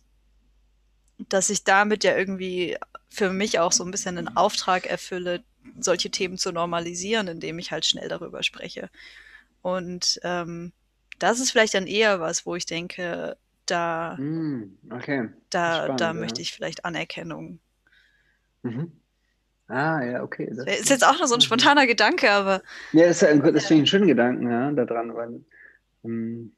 [1.28, 2.76] dass ich damit ja irgendwie
[3.08, 5.42] für mich auch so ein bisschen einen Auftrag erfülle,
[5.78, 8.90] solche Themen zu normalisieren, indem ich halt schnell darüber spreche.
[9.62, 10.72] Und ähm,
[11.18, 13.36] das ist vielleicht dann eher was, wo ich denke,
[13.70, 15.28] da, mm, okay.
[15.50, 16.14] da, Spannend, da ja.
[16.14, 17.60] möchte ich vielleicht Anerkennung.
[18.62, 18.92] Mhm.
[19.68, 20.52] Ah, ja, okay.
[20.52, 21.42] Das ist jetzt auch nur so ein mhm.
[21.42, 22.62] spontaner Gedanke, aber.
[22.92, 25.44] Ja, das, ist, das finde ich einen schönen Gedanken, ja, da dran, weil.
[26.02, 26.52] Um,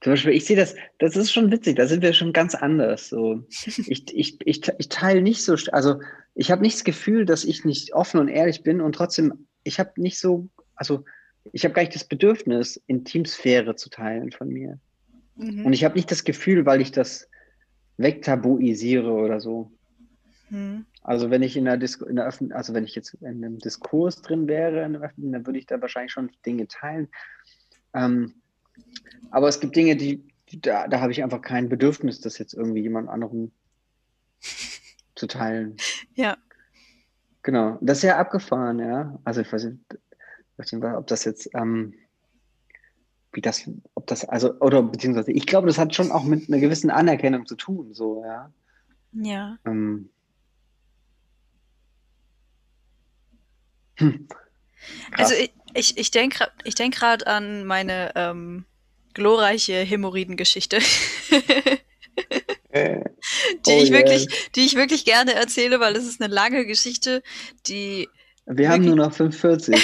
[0.00, 3.08] zum Beispiel, ich sehe das, das ist schon witzig, da sind wir schon ganz anders.
[3.08, 3.44] So.
[3.66, 6.00] Ich, ich, ich, ich teile nicht so, also
[6.34, 9.78] ich habe nicht das Gefühl, dass ich nicht offen und ehrlich bin und trotzdem, ich
[9.78, 11.04] habe nicht so, also
[11.52, 14.78] ich habe gar nicht das Bedürfnis, Intimsphäre zu teilen von mir.
[15.36, 15.66] Mhm.
[15.66, 17.28] Und ich habe nicht das Gefühl, weil ich das
[17.96, 19.70] wegtabuisiere oder so.
[20.50, 20.86] Mhm.
[21.02, 23.58] Also wenn ich in der Disco, in der Öffn also wenn ich jetzt in einem
[23.58, 27.08] Diskurs drin wäre, in Öffn dann würde ich da wahrscheinlich schon Dinge teilen.
[27.92, 28.34] Ähm,
[29.30, 32.54] aber es gibt Dinge, die, die da, da habe ich einfach kein Bedürfnis, das jetzt
[32.54, 33.52] irgendwie jemand anderem
[35.14, 35.76] zu teilen.
[36.14, 36.36] Ja.
[37.42, 37.78] Genau.
[37.82, 39.20] Das ist ja abgefahren, ja.
[39.24, 41.94] Also ich weiß nicht, ob das jetzt ähm,
[43.34, 46.58] wie das, ob das, also, oder beziehungsweise, ich glaube, das hat schon auch mit einer
[46.58, 48.52] gewissen Anerkennung zu tun, so, ja.
[49.12, 49.58] Ja.
[49.64, 50.08] Ähm,
[53.96, 54.28] hm.
[55.12, 58.64] Also ich, ich, ich denke ich denk gerade an meine ähm,
[59.14, 60.78] glorreiche Hämorrhoidengeschichte.
[62.70, 63.00] äh,
[63.66, 63.98] die oh ich yeah.
[63.98, 67.22] wirklich, die ich wirklich gerne erzähle, weil es ist eine lange Geschichte,
[67.66, 68.08] die
[68.46, 69.74] wir haben nur noch 45.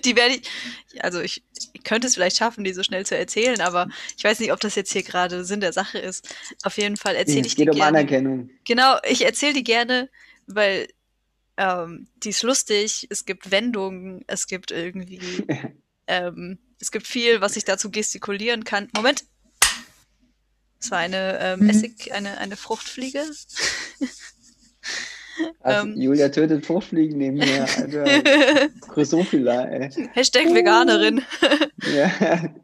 [0.04, 3.60] die werde ich, also ich, ich, könnte es vielleicht schaffen, die so schnell zu erzählen,
[3.60, 6.34] aber ich weiß nicht, ob das jetzt hier gerade Sinn der Sache ist.
[6.62, 7.70] Auf jeden Fall erzähle ich die gerne.
[7.70, 8.50] Es geht um Anerkennung.
[8.64, 10.08] Genau, ich erzähle die gerne,
[10.46, 10.88] weil
[11.58, 15.20] ähm, die ist lustig, es gibt Wendungen, es gibt irgendwie,
[16.06, 18.88] ähm, es gibt viel, was ich dazu gestikulieren kann.
[18.94, 19.24] Moment!
[20.78, 21.70] Es war eine ähm, mhm.
[21.70, 23.22] Essig, eine, eine Fruchtfliege.
[25.60, 28.68] Also, ähm, Julia tötet Fruchtfliegen nebenher, Alter.
[28.88, 29.90] Chrysophila, ey.
[30.12, 31.22] Hashtag Veganerin.
[31.94, 32.54] ja.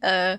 [0.00, 0.38] äh,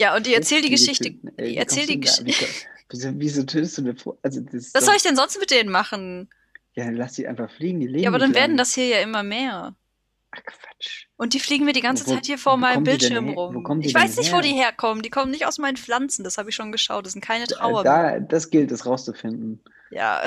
[0.00, 1.14] ja, und die erzählt die Geschichte.
[1.36, 2.46] Ey, die erzählt die Geschichte.
[2.90, 4.18] Wieso, wieso tötest du eine Frucht?
[4.22, 4.80] Also, Was doch...
[4.82, 6.28] soll ich denn sonst mit denen machen?
[6.74, 8.02] Ja, lass die einfach fliegen, die leben.
[8.02, 9.74] Ja, aber dann werden das hier ja immer mehr.
[10.32, 11.06] Ach, Quatsch.
[11.16, 13.80] Und die fliegen mir die ganze wo, Zeit hier vor meinem Bildschirm rum.
[13.80, 14.36] Ich weiß nicht, her?
[14.36, 15.02] wo die herkommen.
[15.02, 17.06] Die kommen nicht aus meinen Pflanzen, das habe ich schon geschaut.
[17.06, 17.84] Das sind keine Trauer.
[17.84, 19.60] Da, das gilt es rauszufinden.
[19.94, 20.26] Ja.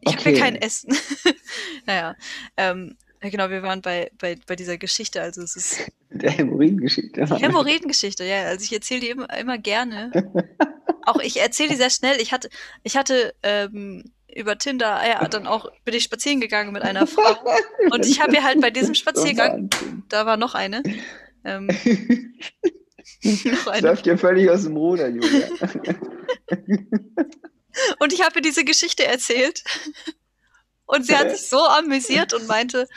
[0.00, 0.18] Ich okay.
[0.18, 0.96] habe ja kein Essen.
[1.86, 2.16] naja.
[2.56, 5.22] Ähm, genau, wir waren bei, bei, bei dieser Geschichte.
[5.22, 5.92] Also es ist.
[6.10, 7.26] Der Hämorrhoidengeschichte.
[7.26, 8.42] Hämorrhoidengeschichte, ja.
[8.42, 10.10] Also ich erzähle die immer, immer gerne.
[11.06, 12.20] auch ich erzähle die sehr schnell.
[12.20, 12.50] Ich hatte,
[12.82, 17.36] ich hatte ähm, über Tinder, ja, dann auch bin ich spazieren gegangen mit einer Frau.
[17.90, 19.70] Und ich habe ihr halt bei diesem Spaziergang,
[20.08, 20.82] da war noch eine.
[21.44, 21.76] Ähm, noch
[23.24, 23.64] eine.
[23.64, 25.48] Das läuft ja völlig aus dem Ruder, Julia.
[27.98, 29.62] Und ich habe ihr diese Geschichte erzählt.
[30.86, 32.88] Und sie hat sich so amüsiert und meinte,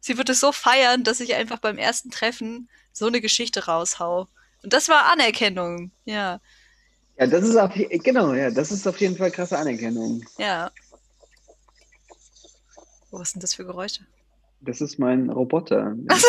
[0.00, 4.28] sie wird es so feiern, dass ich einfach beim ersten Treffen so eine Geschichte raushau.
[4.62, 6.40] Und das war Anerkennung, ja.
[7.18, 10.24] Ja, das ist auf, genau, ja, das ist auf jeden Fall krasse Anerkennung.
[10.38, 10.70] Ja.
[13.10, 14.06] Oh, was sind das für Geräusche?
[14.60, 15.96] Das ist mein Roboter.
[16.08, 16.28] Ach so.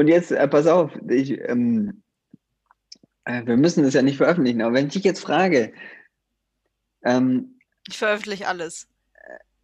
[0.00, 2.02] Und jetzt, äh, pass auf, ich, ähm,
[3.26, 5.74] äh, wir müssen das ja nicht veröffentlichen, aber wenn ich dich jetzt frage,
[7.04, 8.88] ähm, Ich veröffentliche alles.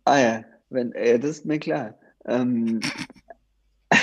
[0.05, 1.99] ah ja, wenn, äh, das ist mir klar.
[2.27, 2.81] Ähm,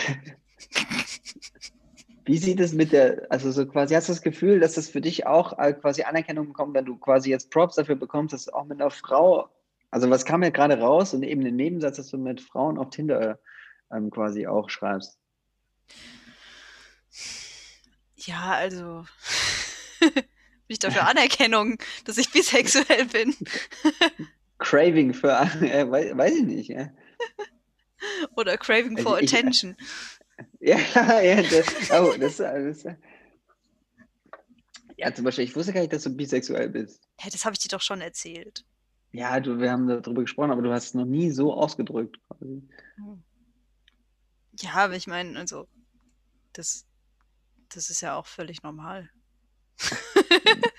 [2.26, 5.02] wie sieht es mit der, also so quasi, hast du das Gefühl, dass das für
[5.02, 8.54] dich auch äh, quasi Anerkennung bekommt, wenn du quasi jetzt Props dafür bekommst, dass du
[8.54, 9.50] auch mit einer Frau,
[9.92, 12.90] also was kam ja gerade raus und eben den Nebensatz, dass du mit Frauen auf
[12.90, 13.38] Tinder
[13.92, 15.20] ähm, quasi auch schreibst.
[18.26, 19.06] Ja, also.
[20.00, 20.24] Bin
[20.76, 23.36] ich dafür Anerkennung, dass ich bisexuell bin?
[24.60, 25.32] Craving für,
[25.62, 26.90] äh, weiß, weiß ich nicht, ja.
[28.36, 29.76] Oder Craving for Also ich- Attention.
[30.60, 30.78] Ja,
[31.22, 32.86] ja, das, oh, das, das,
[34.98, 37.08] ja, zum Beispiel, ich wusste gar nicht, dass du bisexuell bist.
[37.20, 38.66] Hä, das habe ich dir doch schon erzählt.
[39.12, 42.18] Ja, du, wir haben darüber gesprochen, aber du hast es noch nie so ausgedrückt.
[42.28, 42.64] Quasi.
[44.60, 45.68] Ja, aber ich meine, also,
[46.54, 46.86] das,
[47.76, 49.10] das ist ja auch völlig normal.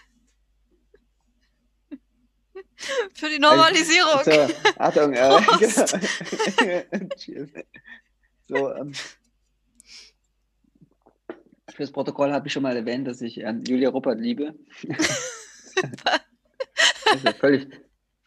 [3.14, 4.22] Für die Normalisierung.
[4.24, 7.08] So, Achtung, äh, genau.
[7.16, 7.50] Cheers.
[8.46, 8.92] So, ähm,
[11.74, 14.54] fürs Protokoll habe ich schon mal erwähnt, dass ich ähm, Julia Ruppert liebe.
[17.04, 17.66] Das ist ja völlig,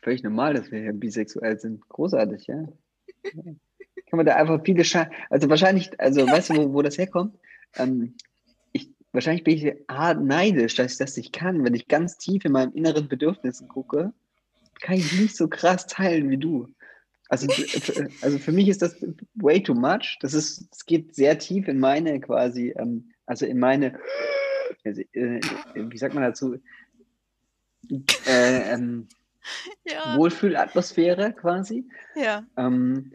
[0.02, 1.88] völlig normal, dass wir hier bisexuell sind.
[1.88, 2.66] Großartig, ja.
[3.24, 7.38] Kann man da einfach viele Sche Also wahrscheinlich, also weißt du, wo, wo das herkommt?
[7.76, 8.16] Ähm,
[9.12, 11.64] wahrscheinlich bin ich A, neidisch, dass ich das nicht kann.
[11.64, 14.14] Wenn ich ganz tief in meinen inneren Bedürfnissen gucke,
[14.82, 16.74] kann ich nicht so krass teilen wie du.
[17.30, 17.48] Also,
[18.22, 18.96] also für mich ist das
[19.36, 20.18] way too much.
[20.22, 24.00] Das ist, es geht sehr tief in meine quasi, ähm, also in meine,
[24.86, 25.42] also, äh,
[25.74, 26.56] wie sagt man dazu,
[27.90, 29.08] äh, ähm,
[29.86, 31.88] Ja, Wohlfühlatmosphäre quasi.
[32.16, 32.46] ja.
[32.58, 33.12] Ähm,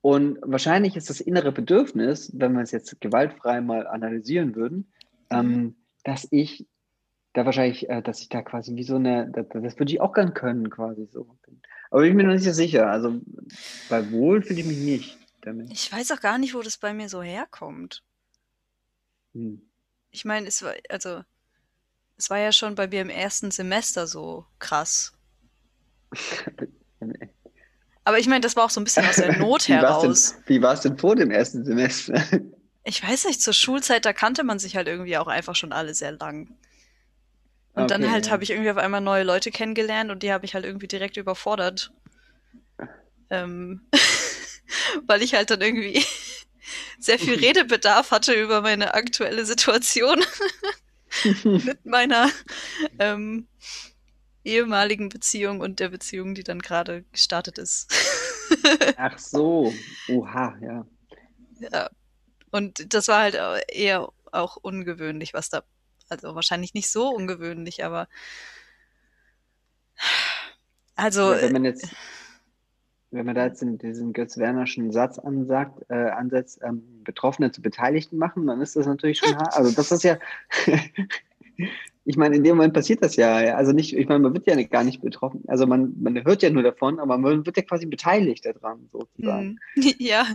[0.00, 4.92] und wahrscheinlich ist das innere Bedürfnis, wenn wir es jetzt gewaltfrei mal analysieren würden,
[5.32, 6.66] ähm, dass ich
[7.32, 10.12] da wahrscheinlich, äh, dass ich da quasi wie so eine, das, das würde ich auch
[10.12, 11.38] gern können, quasi so.
[11.90, 12.90] Aber ich bin mir noch nicht so sicher.
[12.90, 13.20] Also
[13.88, 15.70] bei wohl fühle ich mich nicht damit.
[15.70, 18.02] Ich weiß auch gar nicht, wo das bei mir so herkommt.
[19.34, 19.62] Hm.
[20.10, 21.22] Ich meine, es war, also,
[22.16, 25.12] es war ja schon bei mir im ersten Semester so krass.
[28.04, 30.32] Aber ich meine, das war auch so ein bisschen aus der Not Wie war's heraus.
[30.32, 32.20] Denn, wie war es denn vor dem ersten Semester?
[32.84, 35.94] Ich weiß nicht, zur Schulzeit, da kannte man sich halt irgendwie auch einfach schon alle
[35.94, 36.56] sehr lang.
[37.74, 38.32] Und dann Okay, halt ja.
[38.32, 41.16] habe ich irgendwie auf einmal neue Leute kennengelernt und die habe ich halt irgendwie direkt
[41.16, 41.92] überfordert.
[43.30, 43.82] Ähm,
[45.06, 46.04] weil ich halt dann irgendwie
[46.98, 50.22] sehr viel Redebedarf hatte über meine aktuelle Situation
[51.64, 52.30] mit meiner
[52.98, 53.48] ähm,
[54.44, 57.92] ehemaligen Beziehung und der Beziehung, die dann gerade gestartet ist.
[58.96, 60.86] Ach so, oha, ja.
[61.60, 61.90] ja.
[62.52, 65.62] Und das war halt au- eher auch ungewöhnlich, was da,
[66.08, 68.06] also wahrscheinlich nicht so ungewöhnlich, aber
[70.94, 71.88] also Ja, wenn man jetzt,
[73.10, 78.18] wenn man da jetzt in diesen Götz-Wernerschen Satz ansagt, äh, ansetzt, ähm, Betroffene zu Beteiligten
[78.18, 79.54] machen, dann ist das natürlich schon hart.
[79.54, 80.18] Also das ist ja,
[82.04, 83.40] ich meine, in dem Moment passiert das ja.
[83.42, 83.56] ja.
[83.56, 85.42] Also nicht, ich meine, man wird ja gar nicht betroffen.
[85.46, 89.58] Also man, man hört ja nur davon, aber man wird ja quasi beteiligt daran, sozusagen.
[89.74, 89.94] Hm.
[89.98, 90.26] Ja.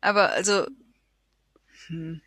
[0.00, 0.66] Aber also,
[1.86, 2.20] hm.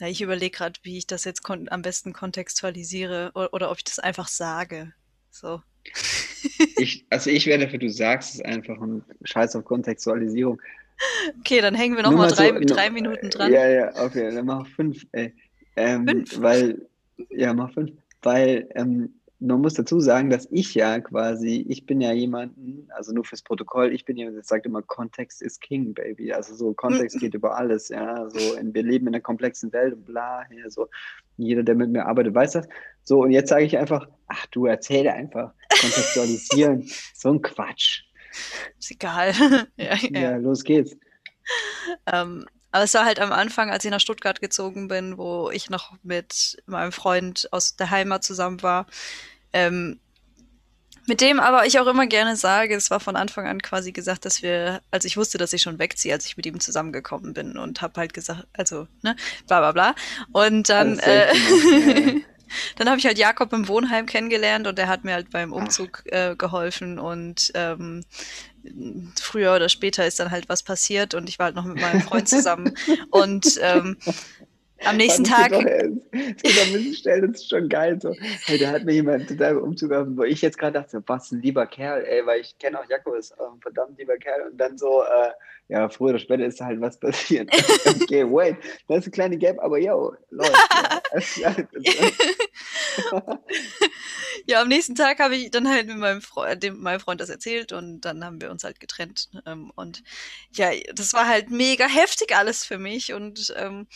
[0.00, 3.84] Ja, ich überlege gerade, wie ich das jetzt am besten kontextualisiere oder, oder ob ich
[3.84, 4.92] das einfach sage.
[5.30, 5.62] So.
[6.76, 10.60] Ich, also ich wäre dafür, du sagst es einfach und scheiß auf Kontextualisierung.
[11.40, 13.52] Okay, dann hängen wir noch Nur mal mal drei, so- drei Minuten dran.
[13.52, 15.04] Ja, ja, okay, dann mach fünf.
[15.12, 15.34] Ey.
[15.76, 16.40] Ähm, Fünf?
[16.40, 16.88] Weil,
[17.30, 17.92] ja, mach fünf.
[18.22, 23.12] Weil ähm, man muss dazu sagen, dass ich ja quasi, ich bin ja jemanden, also
[23.12, 26.32] nur fürs Protokoll, ich bin jemand, der sagt immer, Kontext ist King, Baby.
[26.32, 28.28] Also so, Kontext geht über alles, ja.
[28.28, 30.88] So, in, wir leben in einer komplexen Welt und bla, ja, so.
[31.38, 32.68] Jeder, der mit mir arbeitet, weiß das.
[33.02, 36.86] So, und jetzt sage ich einfach, ach du, erzähle einfach, kontextualisieren.
[37.14, 38.02] so ein Quatsch.
[38.78, 39.32] Ist egal.
[39.76, 40.20] ja, ja.
[40.20, 40.96] Ja, los geht's.
[42.06, 45.70] Ähm, aber es war halt am Anfang, als ich nach Stuttgart gezogen bin, wo ich
[45.70, 48.86] noch mit meinem Freund aus der Heimat zusammen war.
[49.52, 50.00] Ähm,
[51.06, 54.24] mit dem aber ich auch immer gerne sage, es war von Anfang an quasi gesagt,
[54.24, 57.58] dass wir, also ich wusste, dass ich schon wegziehe, als ich mit ihm zusammengekommen bin
[57.58, 59.16] und habe halt gesagt, also, ne,
[59.48, 59.94] bla bla bla.
[60.30, 62.20] Und dann, safe äh, ja.
[62.76, 66.02] dann habe ich halt Jakob im Wohnheim kennengelernt und der hat mir halt beim Umzug
[66.06, 68.04] äh, geholfen und ähm,
[69.20, 72.02] früher oder später ist dann halt was passiert und ich war halt noch mit meinem
[72.02, 72.76] Freund zusammen
[73.10, 73.96] und ähm,
[74.84, 75.50] am nächsten Tag.
[75.50, 77.98] Doch, es stellen, das ist schon geil.
[78.00, 78.14] So.
[78.46, 81.42] Hey, da hat mir jemand total Umzug auf, wo ich jetzt gerade dachte, was ein
[81.42, 84.50] lieber Kerl, ey, weil ich kenne auch Jakob, ist ein verdammt lieber Kerl.
[84.50, 85.30] Und dann so, äh,
[85.68, 87.50] ja, früher oder später ist halt was passiert.
[87.86, 88.56] okay, wait,
[88.88, 90.56] das ist ein kleiner Gap, aber yo, läuft.
[91.36, 91.54] ja,
[94.46, 97.28] ja, am nächsten Tag habe ich dann halt mit meinem Freund, dem, meinem Freund das
[97.30, 99.28] erzählt und dann haben wir uns halt getrennt.
[99.46, 100.02] Ähm, und
[100.52, 103.86] ja, das war halt mega heftig alles für mich und ähm,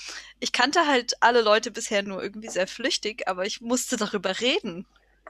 [0.40, 4.86] ich kannte halt alle Leute bisher nur irgendwie sehr flüchtig, aber ich musste darüber reden.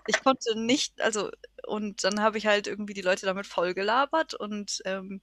[0.06, 1.30] Ich konnte nicht, also,
[1.66, 5.20] und dann habe ich halt irgendwie die Leute damit vollgelabert und ähm,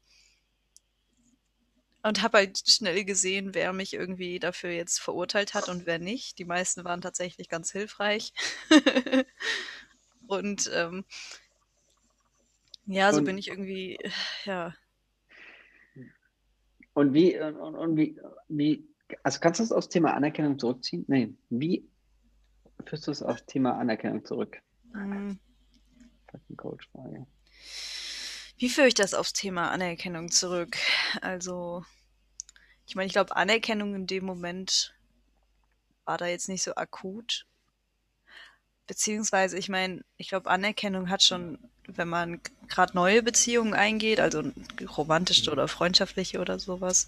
[2.03, 6.39] und habe halt schnell gesehen, wer mich irgendwie dafür jetzt verurteilt hat und wer nicht.
[6.39, 8.33] Die meisten waren tatsächlich ganz hilfreich.
[10.31, 11.05] und ähm,
[12.85, 13.97] ja, so und, bin ich irgendwie,
[14.45, 14.73] ja.
[16.93, 18.87] Und wie, und, und wie, wie,
[19.23, 21.05] also kannst du das aufs Thema Anerkennung zurückziehen?
[21.07, 21.37] Nein.
[21.49, 21.87] Wie
[22.85, 24.61] führst du es aufs Thema Anerkennung zurück?
[24.93, 25.39] Mhm.
[26.57, 27.25] Coach-Frage.
[28.57, 30.77] Wie führe ich das aufs Thema Anerkennung zurück?
[31.21, 31.83] Also,
[32.85, 34.93] ich meine, ich glaube, Anerkennung in dem Moment
[36.05, 37.47] war da jetzt nicht so akut.
[38.91, 44.43] Beziehungsweise, ich meine, ich glaube, Anerkennung hat schon, wenn man gerade neue Beziehungen eingeht, also
[44.97, 47.07] romantische oder freundschaftliche oder sowas,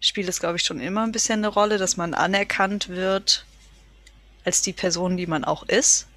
[0.00, 3.44] spielt es, glaube ich, schon immer ein bisschen eine Rolle, dass man anerkannt wird
[4.46, 6.08] als die Person, die man auch ist.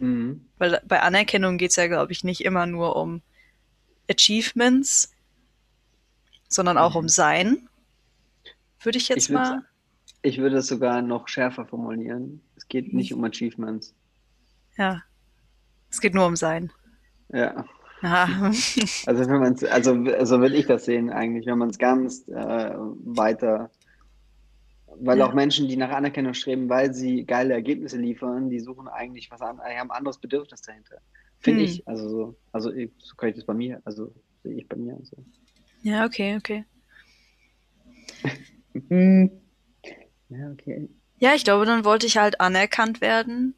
[0.00, 0.44] Mhm.
[0.58, 3.22] Weil bei Anerkennung geht es ja, glaube ich, nicht immer nur um
[4.10, 5.12] Achievements,
[6.48, 7.02] sondern auch mhm.
[7.02, 7.68] um Sein.
[8.82, 9.62] Würde ich jetzt ich mal.
[10.22, 12.40] Ich würde es sogar noch schärfer formulieren.
[12.56, 13.94] Es geht nicht um Achievements.
[14.80, 15.02] Ja.
[15.90, 16.72] Es geht nur um Sein.
[17.28, 17.66] Ja.
[18.02, 18.50] Aha.
[19.06, 19.90] Also wenn man also
[20.24, 23.70] so würde ich das sehen eigentlich, wenn man es ganz äh, weiter,
[24.98, 25.26] weil ja.
[25.26, 29.42] auch Menschen, die nach Anerkennung streben, weil sie geile Ergebnisse liefern, die suchen eigentlich was
[29.42, 31.02] an, haben ein anderes Bedürfnis dahinter.
[31.40, 31.66] Finde hm.
[31.66, 31.86] ich.
[31.86, 34.96] Also so, also ich, so kann ich das bei mir, also sehe ich bei mir.
[34.96, 35.16] Also.
[35.82, 36.64] Ja, okay, okay.
[40.30, 40.88] Ja, okay.
[41.18, 43.54] Ja, ich glaube, dann wollte ich halt anerkannt werden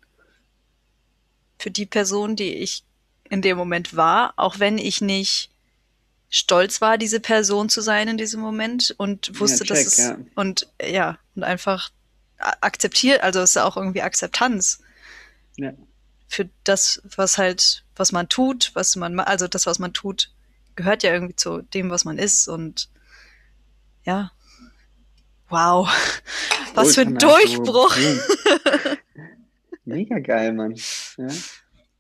[1.63, 2.83] für die Person, die ich
[3.31, 5.51] in dem Moment war, auch wenn ich nicht
[6.29, 9.99] stolz war, diese Person zu sein in diesem Moment und wusste, ja, check, dass es
[9.99, 10.17] ja.
[10.35, 11.91] und ja und einfach
[12.61, 14.81] akzeptiert, also es ist auch irgendwie Akzeptanz
[15.57, 15.73] ja.
[16.27, 20.33] für das, was halt, was man tut, was man, also das, was man tut,
[20.75, 22.89] gehört ja irgendwie zu dem, was man ist und
[24.05, 24.33] ja,
[25.49, 25.89] wow,
[26.75, 27.97] was für ein Durchbruch.
[29.85, 30.75] Mega geil, Mann.
[31.17, 31.29] Ja.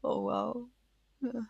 [0.02, 0.68] Oh wow.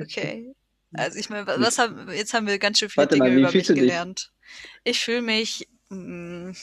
[0.00, 0.54] Okay.
[0.92, 3.52] Also ich meine, was haben jetzt haben wir ganz schön viele Warte Dinge mal, über
[3.52, 4.32] mich gelernt.
[4.84, 6.54] Ich fühle mich mh, mm,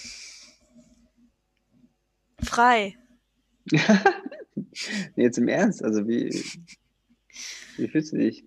[2.41, 2.97] frei.
[5.15, 6.29] jetzt im Ernst, also wie,
[7.77, 8.45] wie fühlst du dich?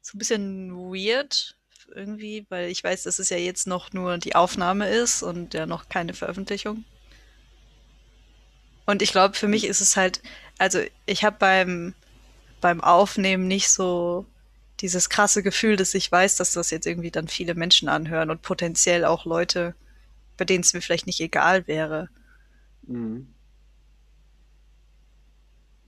[0.00, 1.57] So ein bisschen weird
[1.94, 5.66] irgendwie, weil ich weiß, dass es ja jetzt noch nur die Aufnahme ist und ja
[5.66, 6.84] noch keine Veröffentlichung.
[8.86, 10.22] Und ich glaube, für mich ist es halt,
[10.56, 11.94] also ich habe beim,
[12.60, 14.26] beim Aufnehmen nicht so
[14.80, 18.42] dieses krasse Gefühl, dass ich weiß, dass das jetzt irgendwie dann viele Menschen anhören und
[18.42, 19.74] potenziell auch Leute,
[20.36, 22.08] bei denen es mir vielleicht nicht egal wäre.
[22.86, 23.28] Mhm.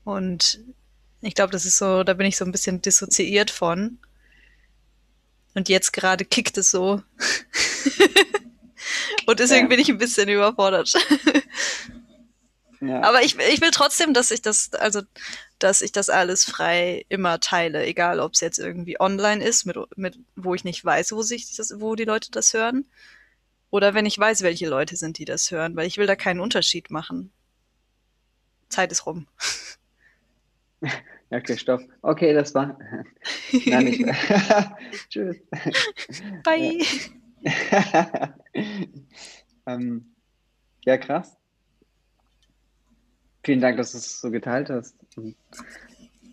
[0.05, 0.61] Und
[1.21, 3.99] ich glaube, das ist so, da bin ich so ein bisschen dissoziiert von.
[5.55, 7.03] Und jetzt gerade kickt es so.
[9.27, 9.69] und deswegen ja.
[9.69, 10.95] bin ich ein bisschen überfordert.
[12.81, 13.03] Ja.
[13.03, 15.03] Aber ich, ich will trotzdem, dass ich das, also,
[15.59, 19.77] dass ich das alles frei immer teile, egal ob es jetzt irgendwie online ist, mit,
[19.97, 22.87] mit, wo ich nicht weiß, wo sich das, wo die Leute das hören.
[23.69, 26.41] Oder wenn ich weiß, welche Leute sind, die das hören, weil ich will da keinen
[26.41, 27.31] Unterschied machen.
[28.69, 29.27] Zeit ist rum.
[31.31, 31.81] Okay, stopp.
[32.03, 32.77] Okay, das war.
[33.67, 34.17] Nein, nicht mehr.
[35.09, 35.37] Tschüss.
[36.43, 36.85] Bye.
[39.67, 40.15] ähm,
[40.85, 41.37] ja, krass.
[43.45, 44.97] Vielen Dank, dass du es so geteilt hast.
[45.17, 45.37] Und,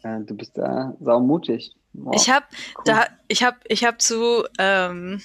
[0.04, 1.76] äh, du bist da saumutig.
[1.94, 2.16] Wow.
[2.16, 2.46] Ich habe
[2.78, 2.84] cool.
[2.86, 5.22] da, ich habe, ich habe zu, ähm,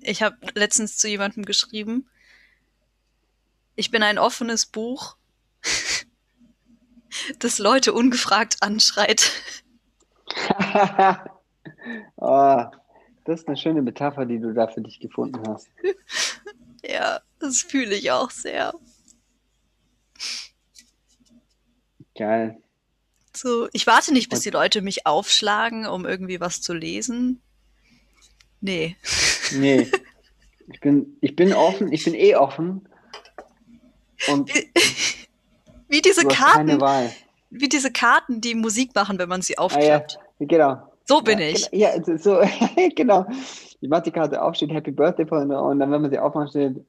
[0.00, 2.08] ich habe letztens zu jemandem geschrieben.
[3.74, 5.16] Ich bin ein offenes Buch,
[7.38, 9.30] das Leute ungefragt anschreit.
[12.16, 12.64] oh,
[13.24, 15.68] das ist eine schöne Metapher, die du da für dich gefunden hast.
[16.88, 18.72] Ja, das fühle ich auch sehr.
[22.16, 22.62] Geil.
[23.34, 27.42] So, ich warte nicht, bis die Leute mich aufschlagen, um irgendwie was zu lesen.
[28.60, 28.96] Nee.
[29.52, 29.90] Nee.
[30.72, 32.88] Ich bin, ich bin offen, ich bin eh offen.
[34.28, 34.50] Und
[35.88, 36.80] Wie, diese Karten,
[37.50, 40.18] wie diese Karten, die Musik machen, wenn man sie Ah, ja, aufklappt.
[40.40, 40.92] genau.
[41.04, 41.70] So bin ja, ich.
[41.70, 42.40] Genau, ja, so-
[42.96, 43.26] genau.
[43.80, 46.50] Ich mache die Karte auf, steht Happy Birthday von und dann, wenn man sie aufmacht,
[46.50, 46.84] steht,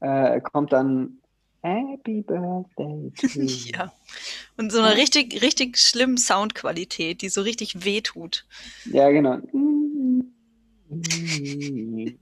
[0.00, 1.18] äh, kommt dann
[1.62, 3.12] Happy Birthday.
[3.72, 3.92] Ja.
[4.58, 8.44] Und so eine richtig, richtig schlimme Soundqualität, die so richtig wehtut.
[8.84, 9.38] Ja, genau.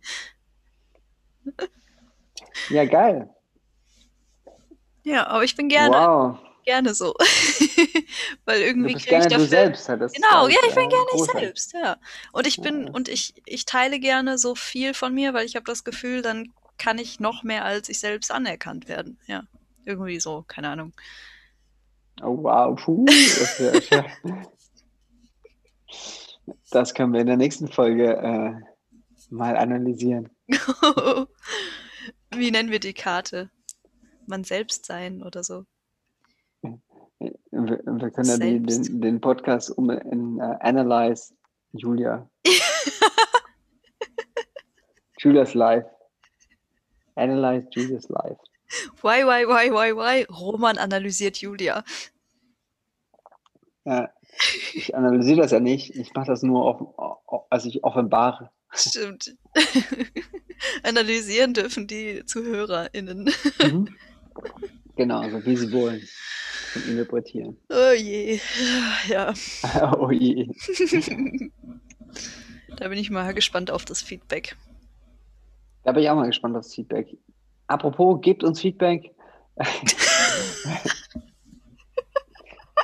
[2.69, 3.29] Ja, geil.
[5.05, 6.39] Ja, aber ich bin gerne, Wow.
[6.65, 7.15] gerne so.
[8.45, 9.47] Weil irgendwie kriege ich gerne du dafür.
[9.47, 9.89] selbst.
[9.89, 11.97] Das Genau, ja, ich bin gerne ich selbst, ja.
[12.33, 12.93] Und ich bin, Ja.
[12.93, 16.53] und ich, ich teile gerne so viel von mir, weil ich habe das Gefühl, dann
[16.79, 19.19] kann ich noch mehr als ich selbst anerkannt werden.
[19.27, 19.45] Ja.
[19.85, 20.93] Irgendwie so, keine Ahnung.
[22.23, 22.79] Oh, wow.
[22.79, 24.05] Puh, das, ja,
[26.71, 28.53] das können wir in der nächsten Folge äh,
[29.31, 30.29] mal analysieren.
[32.35, 33.51] Wie nennen wir die Karte?
[34.31, 35.67] Man selbst sein oder so.
[37.21, 38.89] Wir, wir können ja die, Selbst.
[38.89, 41.35] den, den Podcast um in äh, Analyze
[41.73, 42.31] Julia.
[45.19, 45.87] Julia's Life.
[47.17, 48.39] Analyze Julia's Life.
[49.03, 50.25] Why, why, why, why, why?
[50.31, 51.85] Roman analysiert Julia.
[53.85, 54.11] Ja,
[54.73, 55.95] ich analysiere das ja nicht.
[55.97, 58.51] Ich mache das nur, auf, also ich offenbare.
[58.73, 59.37] Stimmt.
[60.85, 63.31] Analysieren dürfen die ZuhörerInnen.
[63.61, 63.89] Mhm.
[64.97, 66.03] Genau, so wie sie wollen.
[66.75, 67.57] Und interpretieren.
[67.69, 68.39] Oh je.
[69.09, 69.33] Ja.
[69.99, 70.49] oh je.
[72.77, 74.57] Da bin ich mal gespannt auf das Feedback.
[75.85, 77.15] Da bin ich auch mal gespannt auf das Feedback.
[77.67, 79.15] Apropos, gebt uns Feedback.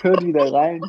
[0.03, 0.83] Hört wieder rein.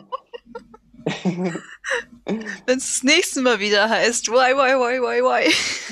[2.65, 5.49] Wenn es das nächste Mal wieder heißt, why, why, why, why, why?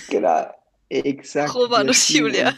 [0.09, 0.53] Genau,
[0.89, 1.55] exakt.
[1.55, 2.53] Roman und Julia.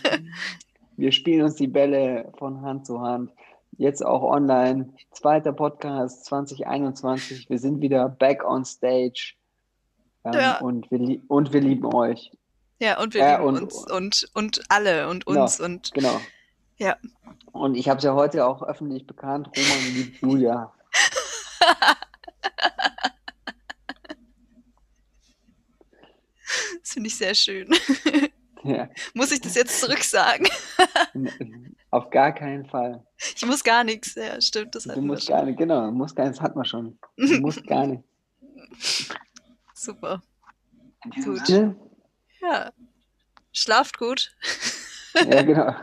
[0.98, 3.32] Wir spielen uns die Bälle von Hand zu Hand.
[3.78, 4.93] Jetzt auch online.
[5.12, 7.50] Zweiter Podcast 2021.
[7.50, 9.36] Wir sind wieder back on stage.
[10.26, 10.60] Ähm, Ja.
[10.60, 12.32] und, wir und wir lieben euch.
[12.80, 15.43] Ja, und wir Äh, lieben und- uns und, und alle und Genau.
[15.43, 16.20] uns und Genau.
[16.78, 16.95] Ja.
[17.52, 19.50] Und ich habe es ja heute auch öffentlich bekannt.
[19.56, 20.74] Roman liebt Julia.
[26.82, 27.68] das finde ich sehr schön.
[28.64, 28.89] Ja.
[29.14, 30.47] Muss ich das jetzt zurücksagen?
[31.91, 33.05] Auf gar keinen Fall.
[33.36, 34.16] Ich muss gar nichts.
[34.16, 36.41] Ja, stimmt, das Du hatten wir musst gar nicht, genau, du musst gar nicht, das
[36.43, 36.97] hat man schon.
[37.18, 38.03] Du musst gar nicht.
[39.74, 40.22] Super.
[41.24, 41.47] Gut.
[42.41, 42.72] Ja.
[43.53, 44.36] Schlaft gut.
[45.16, 45.76] Ja, genau.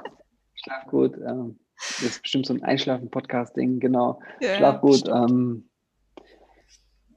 [0.55, 1.17] Schlaf gut.
[1.17, 4.21] Ähm, das ist bestimmt so ein Einschlafen-Podcast-Ding, genau.
[4.41, 5.09] Ja, Schlaf gut.
[5.09, 5.69] Ähm,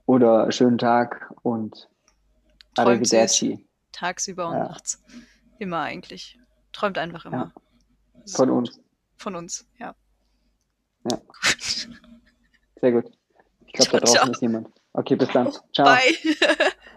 [0.05, 1.89] oder schönen Tag und.
[2.78, 4.64] Arrivederci Tagsüber und Ja.
[4.70, 5.01] nachts.
[5.60, 6.38] Immer eigentlich.
[6.72, 7.53] Träumt einfach immer.
[8.24, 8.58] Ist von gut.
[8.58, 8.80] uns.
[9.18, 9.95] Von uns, ja.
[11.10, 11.18] Ja.
[11.18, 11.89] Gut.
[12.82, 13.12] Sehr gut.
[13.66, 14.32] Ich glaube, da draußen ciao.
[14.32, 14.70] ist jemand.
[14.93, 15.51] Okay, bis dann.
[15.74, 15.86] Ciao.
[15.86, 16.16] Bye.